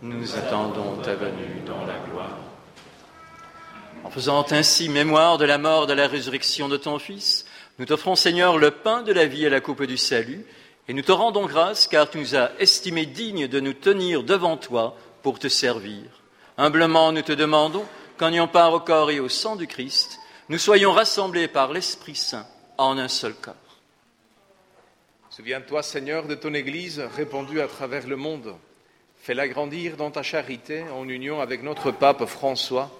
[0.00, 2.38] nous attendons ta venue dans la gloire.
[4.04, 7.44] En faisant ainsi mémoire de la mort, et de la résurrection de ton Fils,
[7.78, 10.46] nous t'offrons, Seigneur, le pain de la vie et la coupe du salut,
[10.88, 14.56] et nous te rendons grâce car tu nous as estimés dignes de nous tenir devant
[14.56, 16.04] toi pour te servir.
[16.56, 17.84] Humblement, nous te demandons
[18.16, 22.14] qu'en ayant part au corps et au sang du Christ, nous soyons rassemblés par l'Esprit
[22.14, 22.46] Saint
[22.78, 23.54] en un seul corps.
[25.30, 28.54] Souviens-toi, Seigneur, de ton Église répandue à travers le monde.
[29.20, 32.90] Fais-la grandir dans ta charité en union avec notre pape François,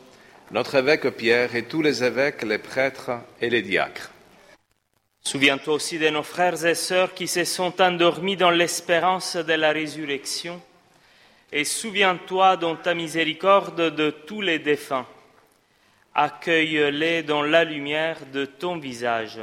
[0.50, 4.10] notre évêque Pierre et tous les évêques, les prêtres et les diacres.
[5.22, 9.72] Souviens-toi aussi de nos frères et sœurs qui se sont endormis dans l'espérance de la
[9.72, 10.60] résurrection.
[11.52, 15.06] Et souviens-toi dans ta miséricorde de tous les défunts.
[16.18, 19.38] Accueille-les dans la lumière de ton visage.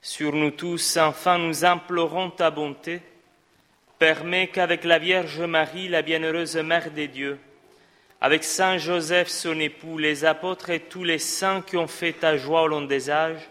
[0.00, 3.02] Sur nous tous, enfin, nous implorons ta bonté.
[3.98, 7.40] Permets qu'avec la Vierge Marie, la bienheureuse Mère des dieux,
[8.20, 12.36] avec Saint Joseph, son époux, les apôtres et tous les saints qui ont fait ta
[12.36, 13.50] joie au long des âges,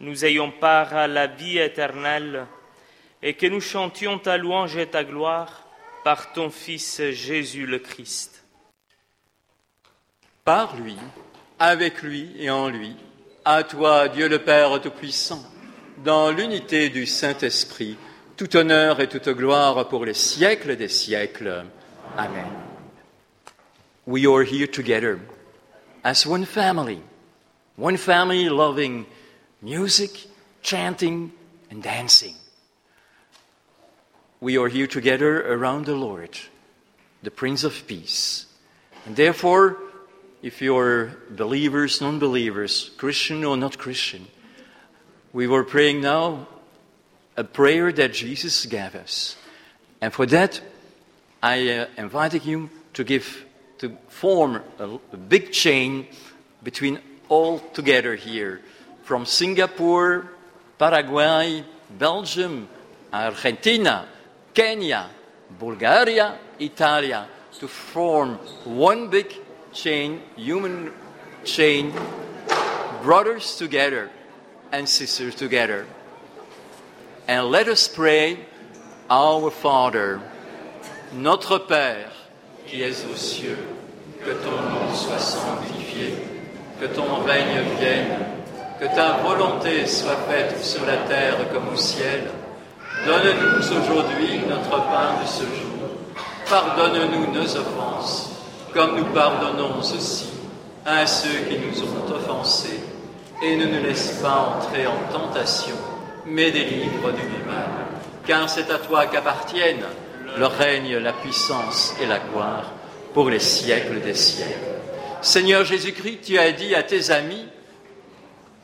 [0.00, 2.46] nous ayons part à la vie éternelle
[3.20, 5.68] et que nous chantions ta louange et ta gloire
[6.04, 8.39] par ton Fils Jésus le Christ.
[10.50, 10.96] Par lui,
[11.60, 12.96] avec lui et en lui,
[13.44, 15.44] à toi, Dieu le Père Tout-Puissant,
[16.02, 17.96] dans l'unité du Saint-Esprit,
[18.36, 21.66] tout honneur et toute gloire pour les siècles des siècles.
[22.16, 22.50] Amen.
[24.08, 25.20] We are here together
[26.02, 27.00] as one family,
[27.76, 29.06] one family loving
[29.62, 30.26] music,
[30.62, 31.30] chanting,
[31.70, 32.34] and dancing.
[34.40, 36.36] We are here together around the Lord,
[37.22, 38.46] the Prince of Peace.
[39.06, 39.76] And therefore,
[40.42, 44.26] if you're believers, non believers, Christian or not Christian,
[45.32, 46.48] we were praying now
[47.36, 49.36] a prayer that Jesus gave us.
[50.00, 50.60] And for that,
[51.42, 53.44] I uh, invited you to give,
[53.78, 56.06] to form a, a big chain
[56.62, 58.60] between all together here
[59.04, 60.30] from Singapore,
[60.78, 61.64] Paraguay,
[61.98, 62.68] Belgium,
[63.12, 64.06] Argentina,
[64.54, 65.08] Kenya,
[65.58, 67.26] Bulgaria, Italia,
[67.58, 69.34] to form one big
[69.72, 70.92] chain, human
[71.44, 71.92] chain,
[73.02, 74.10] brothers together
[74.72, 75.86] and sisters together.
[77.28, 78.38] And let us pray,
[79.08, 80.20] Our Father,
[81.12, 82.10] notre Père,
[82.66, 83.58] qui es aux cieux,
[84.24, 86.14] que ton nom soit sanctifié,
[86.80, 88.26] que ton règne vienne,
[88.78, 92.30] que ta volonté soit faite sur la terre comme au ciel.
[93.06, 95.70] Donne-nous aujourd'hui notre pain de ce jour.
[96.48, 98.29] Pardonne-nous nos offenses,
[98.72, 100.30] comme nous pardonnons aussi
[100.84, 102.80] à ceux qui nous ont offensés.
[103.42, 105.76] Et ne nous laisse pas entrer en tentation,
[106.26, 107.86] mais délivre du mal.
[108.26, 109.86] Car c'est à toi qu'appartiennent
[110.36, 112.70] le règne, la puissance et la gloire
[113.14, 114.50] pour les siècles des siècles.
[115.22, 117.46] Seigneur Jésus-Christ, tu as dit à tes amis,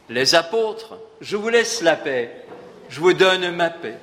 [0.08, 2.44] les apôtres, je vous laisse la paix,
[2.88, 3.98] je vous donne ma paix.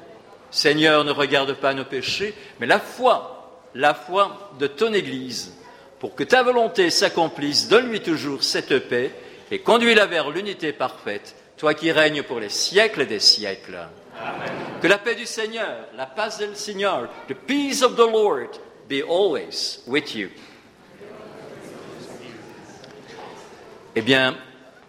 [0.51, 5.53] Seigneur, ne regarde pas nos péchés, mais la foi, la foi de ton Église,
[6.03, 9.09] pour que ta volonté s'accomplisse, donne-lui toujours cette paix
[9.49, 13.87] et conduis-la vers l'unité parfaite, toi qui règnes pour les siècles des siècles.
[14.19, 14.51] Amen.
[14.81, 18.49] Que la paix du Seigneur, la paz del Seigneur, the peace of the Lord
[18.89, 20.27] be always with you.
[23.95, 24.35] Eh bien,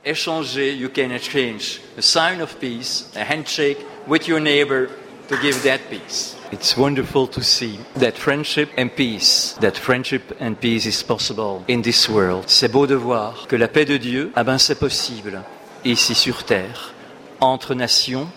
[0.05, 4.89] échangez, you can exchange a sign of peace, a handshake with your neighbor
[5.29, 6.34] to give that peace.
[6.53, 11.81] It's wonderful to see that friendship and peace, that friendship and peace is possible in
[11.83, 12.45] this world.
[12.47, 15.43] C'est beau de voir que la paix de Dieu, ah ben c'est possible
[15.85, 16.95] ici sur terre,
[17.41, 18.29] entre nations,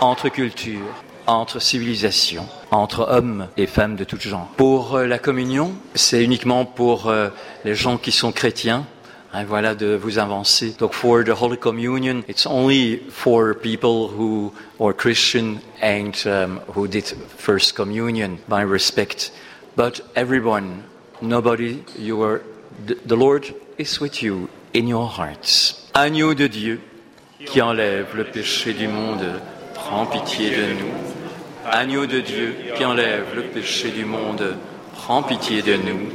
[0.00, 0.94] entre cultures,
[1.26, 4.48] entre civilisations, entre hommes et femmes de tout genre.
[4.56, 7.28] Pour euh, la communion, c'est uniquement pour euh,
[7.64, 8.86] les gens qui sont chrétiens.
[9.32, 10.74] Hein, voilà de vous avancer.
[10.78, 16.86] Donc for the Holy Communion, it's only for people who are Christian and um, who
[16.88, 17.04] did
[17.36, 19.32] First Communion by respect.
[19.76, 20.84] But everyone,
[21.20, 22.40] nobody, you are,
[22.86, 25.90] the, Lord is with you in your hearts.
[25.94, 26.80] Agneau de Dieu
[27.44, 29.40] qui enlève le péché du monde,
[29.74, 30.94] prends pitié de nous.
[31.70, 34.56] Agneau de Dieu qui enlève le péché du monde,
[34.94, 36.10] prends pitié de nous.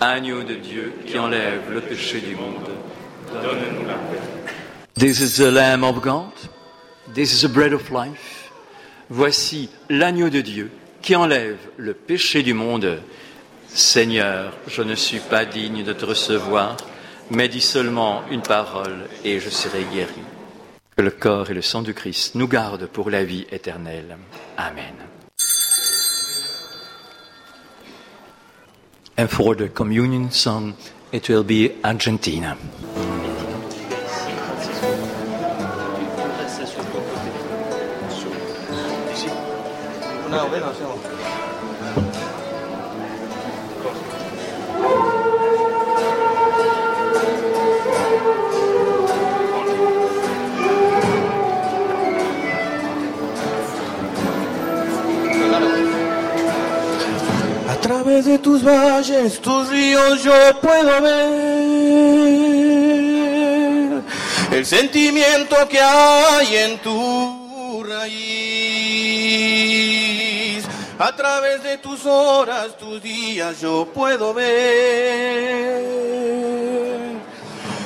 [0.00, 2.68] Agneau de Dieu qui enlève le péché du monde,
[3.32, 4.20] donne-nous la paix.
[4.98, 6.32] This is the Lamb of God.
[7.14, 8.50] This is the bread of life.
[9.10, 10.70] Voici l'agneau de Dieu
[11.02, 13.00] qui enlève le péché du monde.
[13.68, 16.76] Seigneur, je ne suis pas digne de te recevoir,
[17.30, 20.22] mais dis seulement une parole et je serai guéri.
[20.96, 24.16] Que le corps et le sang du Christ nous gardent pour la vie éternelle.
[24.56, 24.94] Amen.
[29.16, 30.74] And for the communion song,
[31.12, 32.56] it will be Argentina.
[40.34, 40.93] Amen.
[58.04, 61.22] Través de tus valles, tus ríos yo puedo ver
[64.52, 68.14] el sentimiento que hay en tu raíz.
[70.98, 75.64] A través de tus horas, tus días yo puedo ver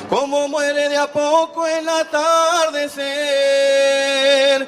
[0.09, 3.07] cómo muere de a poco el atardecer,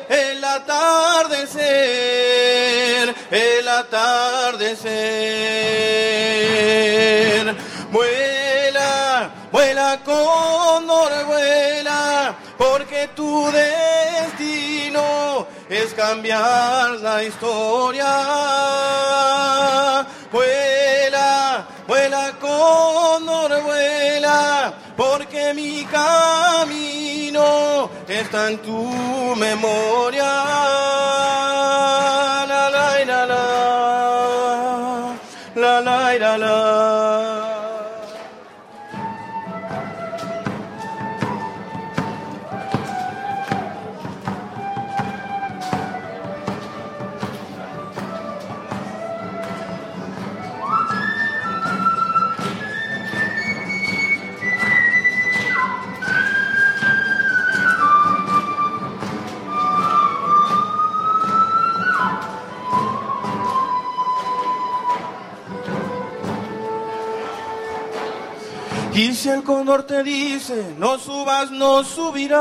[0.07, 2.10] el atardecer,
[3.31, 4.91] el atardecer.
[7.91, 18.05] Vuela, vuela cóndor, vuela, porque tu destino es cambiar la historia.
[20.31, 27.41] Vuela, vuela cóndor, vuela, porque mi camino
[28.07, 30.27] está en tu memoria.
[36.31, 37.10] تعالى
[69.01, 72.37] Y si el cóndor te dice, no subas, no subirás.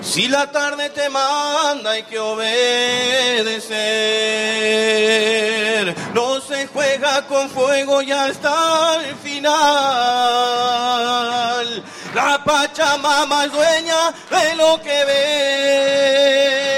[0.00, 3.66] Si la tarde te manda hay que obedecer.
[6.14, 9.52] No se juega con fuego y hasta el final.
[12.14, 15.04] La Pachamama es dueña de lo que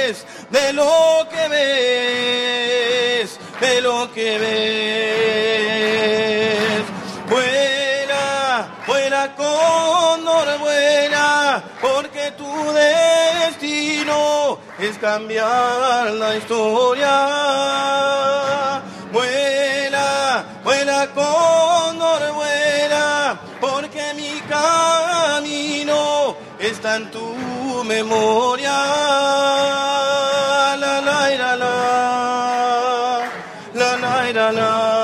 [0.09, 5.50] ves, de lo que ves, de lo que ves.
[10.59, 17.13] Vuela, porque tu destino es cambiar la historia.
[19.13, 28.71] Vuela, vuela cóndor, vuela, porque mi camino está en tu memoria.
[30.77, 31.67] La la la la,
[33.75, 35.00] la la la la.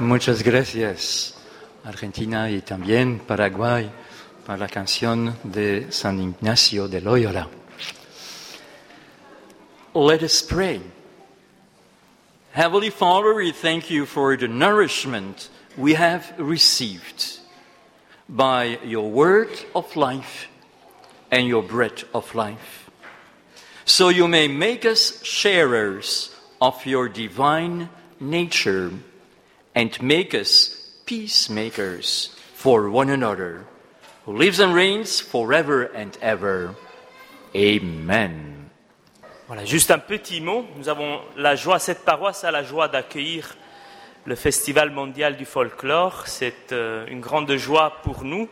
[0.00, 1.34] Muchas gracias,
[1.84, 3.90] Argentina y también Paraguay,
[4.46, 7.46] por la canción de San Ignacio de Loyola.
[9.92, 10.80] Let us pray.
[12.52, 17.38] Heavenly Father, we thank you for the nourishment we have received
[18.26, 20.48] by your word of life
[21.30, 22.88] and your bread of life.
[23.84, 28.92] So you may make us sharers of your divine nature
[29.74, 33.66] and make us peacemakers for one another,
[34.24, 36.74] who lives and reigns forever and ever.
[37.54, 38.70] Amen.
[39.48, 40.64] Voilà, juste un petit mot.
[40.76, 43.56] Nous avons la joie, cette paroisse a la joie d'accueillir
[44.24, 46.28] le Festival mondial du folklore.
[46.28, 48.48] C'est euh, une grande joie pour nous,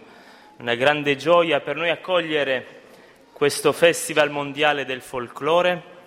[0.59, 2.67] una grande gioia per noi accogliere
[3.33, 5.98] questo Festival mondiale del folklore.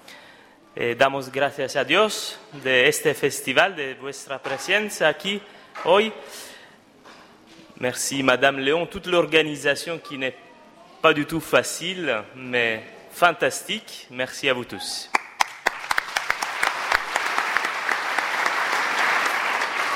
[0.73, 5.41] Eh, damos gracias a Dios de este festival, de vuestra presencia aquí
[5.83, 6.13] hoy.
[7.75, 10.37] Merci Madame Léon, toute l'organisation qui n'est
[11.01, 14.07] pas du tout facile, mais fantastique.
[14.11, 15.09] Merci à vous tous.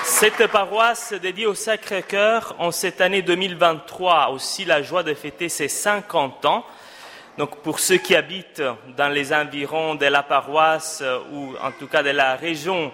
[0.04, 5.48] Cette paroisse dédiée au Sacré-Cœur, en cette année 2023, a aussi la joie de fêter
[5.48, 6.66] ses 50 ans.
[7.38, 8.64] Donc pour ceux qui habitent
[8.96, 12.94] dans les environs de la paroisse euh, ou en tout cas de la région,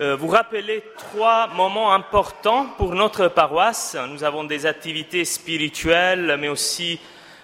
[0.00, 3.94] euh, vous rappelez trois moments importants pour notre paroisse.
[4.08, 6.98] Nous avons des activités spirituelles, mais aussi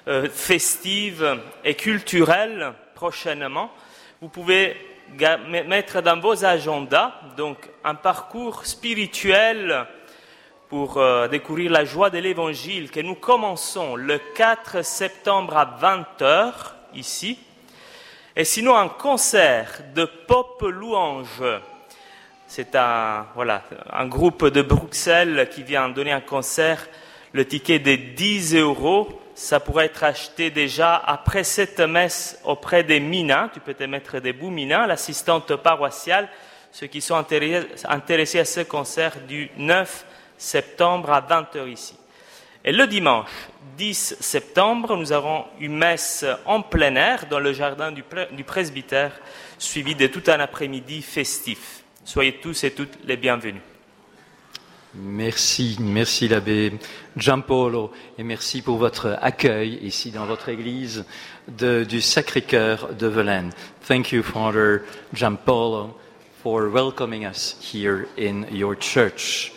[0.09, 3.71] euh, festives et culturelles prochainement.
[4.23, 4.75] Vous pouvez
[5.67, 9.87] mettre dans vos agendas donc un parcours spirituel
[10.73, 16.51] pour euh, découvrir la joie de l'Évangile que nous commençons le 4 septembre à 20h
[16.95, 17.39] ici.
[18.35, 21.45] Et sinon un concert de pop louange.
[22.47, 26.89] C'est un, voilà, un groupe de Bruxelles qui vient donner un concert.
[27.33, 32.99] Le ticket de 10 euros, ça pourrait être acheté déjà après cette messe auprès des
[32.99, 33.51] Mina.
[33.53, 36.31] Tu peux te mettre debout, Mina, l'assistante paroissiale.
[36.71, 40.07] Ceux qui sont intéressés à ce concert du 9
[40.43, 41.95] septembre à 20h ici.
[42.65, 43.31] Et le dimanche
[43.77, 48.45] 10 septembre, nous avons une messe en plein air dans le jardin du, pre- du
[48.45, 49.13] presbytère,
[49.59, 51.83] suivie de tout un après-midi festif.
[52.05, 53.63] Soyez tous et toutes les bienvenus.
[54.95, 56.75] Merci, merci l'abbé
[57.17, 61.07] Giampolo et merci pour votre accueil ici dans votre église
[61.49, 63.53] du Sacré-Cœur de Velaine.
[63.89, 64.83] Thank you, Father
[65.15, 65.99] Giampolo,
[66.43, 69.53] for welcoming us here in your church.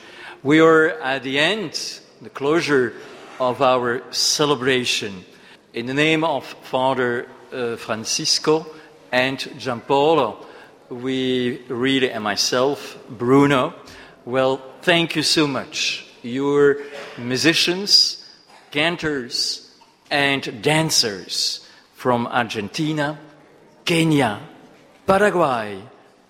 [0.46, 1.74] We are at the end,
[2.22, 2.94] the closure
[3.40, 5.26] of our celebration.
[5.74, 8.68] In the name of Father uh, Francisco
[9.12, 10.46] and Giampolo,
[10.90, 13.74] we really, and myself, Bruno,
[14.24, 16.06] well, thank you so much.
[16.22, 16.78] You're
[17.18, 18.24] musicians,
[18.70, 19.74] cantors,
[20.12, 23.18] and dancers from Argentina,
[23.84, 24.42] Kenya,
[25.08, 25.82] Paraguay,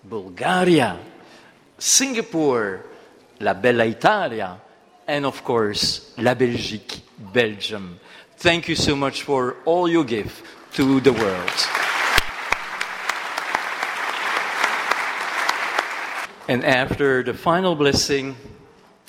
[0.08, 1.00] Bulgaria,
[1.76, 2.82] Singapore,
[3.40, 4.60] la Bella Italia,
[5.06, 7.98] and of course, la Belgique, Belgium.
[8.36, 11.50] Thank you so much for all you give to the world.
[16.48, 18.36] And after the final blessing,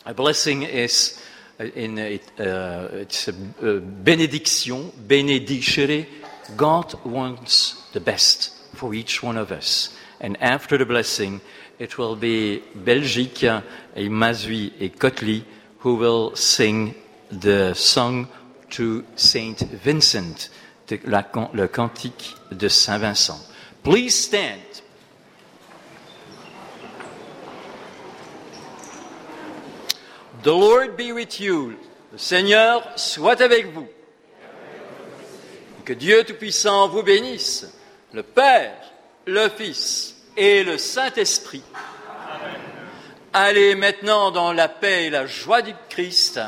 [0.05, 1.21] a blessing is
[1.59, 6.07] in it, uh, it's a, a benediction, benedicere.
[6.55, 9.95] God wants the best for each one of us.
[10.19, 11.41] And after the blessing,
[11.79, 13.45] it will be Belgique,
[13.95, 15.43] et Mazui et Kotli
[15.79, 16.93] who will sing
[17.31, 18.27] the song
[18.69, 20.49] to Saint Vincent,
[21.05, 21.23] la,
[21.53, 23.39] le cantique de Saint Vincent.
[23.83, 24.59] Please stand.
[30.43, 31.75] The Lord be with you.
[32.11, 33.87] Le Seigneur soit avec vous.
[35.85, 37.65] Que Dieu Tout-Puissant vous bénisse,
[38.11, 38.75] le Père,
[39.25, 41.63] le Fils et le Saint-Esprit.
[43.33, 46.39] Allez maintenant dans la paix et la joie du Christ.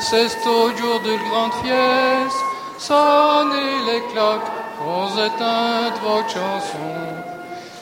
[0.00, 2.36] C'est au jour de grande fieste,
[2.78, 7.12] sonnez les cloques, qu'on éteinte vos chansons.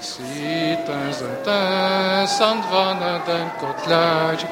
[0.01, 4.47] Si un un sandvana d'un côtelage,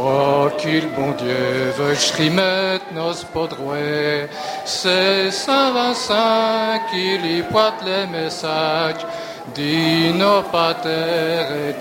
[0.00, 4.28] Oh, qu'il bon Dieu veuille remettre nos podrouets,
[4.64, 9.04] c'est Saint Vincent qui lui pointe les messages,
[9.56, 11.72] dit nos pater et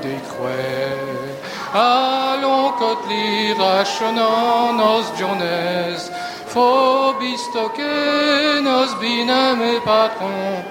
[0.00, 1.23] des croix.
[1.74, 5.02] Allons cotli rachonnant nos
[6.54, 10.62] faut bistoquer nos binames et patrons,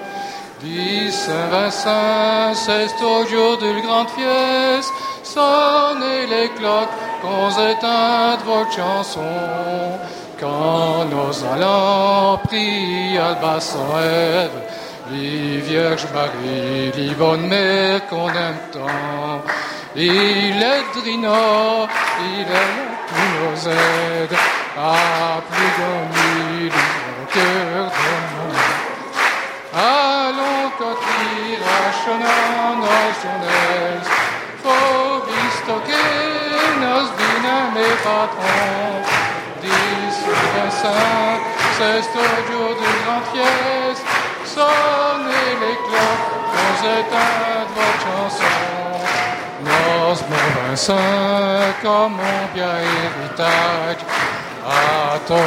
[0.62, 4.90] dit Saint Vincent, c'est au jour de grande fieste,
[5.22, 10.00] sonnez les cloques, qu'on éteinte vos chansons.
[10.40, 14.56] Quand nos allants prient à basson rêve,
[15.12, 19.42] les Vierges Marie, les bonnes mères qu'on aime tant.
[19.96, 21.86] Il est Drino,
[22.18, 24.36] il est qui nous aide
[24.76, 28.58] à plus gagner le cœur de monde.
[29.72, 34.02] Allons cotrir à chenin nos journées,
[35.86, 36.02] que
[36.80, 39.02] nos dinam et patrons,
[39.62, 39.68] dis
[40.56, 41.38] Vincent,
[41.78, 44.06] c'est au jour de grande fieste,
[44.44, 48.83] sonnez les cloques, nous éteindre votre chanson.
[50.22, 50.94] Vincent,
[51.82, 54.02] comme mon bien héritage,
[54.66, 55.44] à ton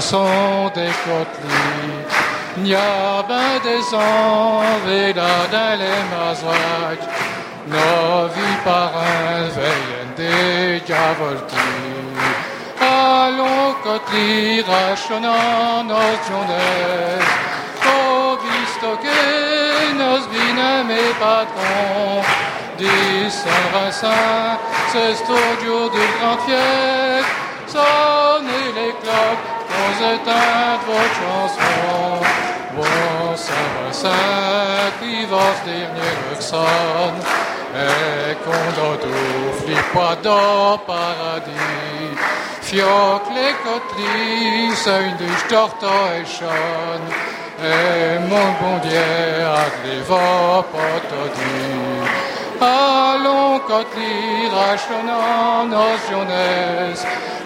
[0.00, 2.06] sont décotelés.
[2.58, 7.08] N'y a ben des envies là dans les mazoacs,
[7.66, 11.56] nos vies par un veillent des diavoltis.
[12.80, 17.22] Allons cotli rachonnant nos journées,
[17.86, 22.22] au visto que nos binem et patrons,
[22.82, 24.58] dit Saint Vincent,
[24.92, 27.30] c'est au jour du grand fiête,
[27.66, 29.46] sonnez les cloques,
[29.82, 32.26] aux éteintes votre chanson.
[32.76, 37.20] Bon Saint Vincent, qui vos dernier sonne,
[37.74, 38.66] et qu'on
[39.68, 42.16] les poids d'or paradis.
[42.62, 45.86] Fioc les coteries, c'est une douche torto
[47.62, 49.44] et mon bon Dieu
[50.08, 52.31] vos potodis.
[52.60, 56.94] Allons cotli rachonnant nos journées,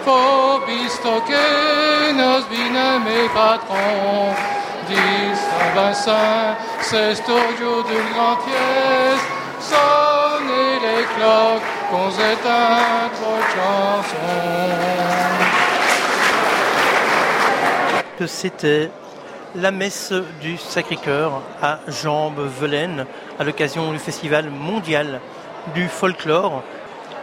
[0.05, 4.35] faut bistoquer nos binem et patrons,
[4.87, 6.55] dit Saint Vincent,
[7.59, 9.25] jour d'une grande pièce,
[9.59, 14.87] sonnez les cloques, qu'on éteint votre chanson.
[18.17, 18.89] que c'était
[19.57, 23.05] la messe du Sacré-Cœur à Jambes-Velaine
[23.39, 25.19] à l'occasion du Festival mondial
[25.73, 26.63] du folklore.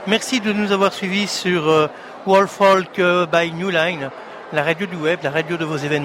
[0.08, 1.86] Merci de nous avoir suivis sur euh,
[2.26, 4.10] World Folk euh, by New Line,
[4.52, 6.02] la radio du web, la radio de vos événements.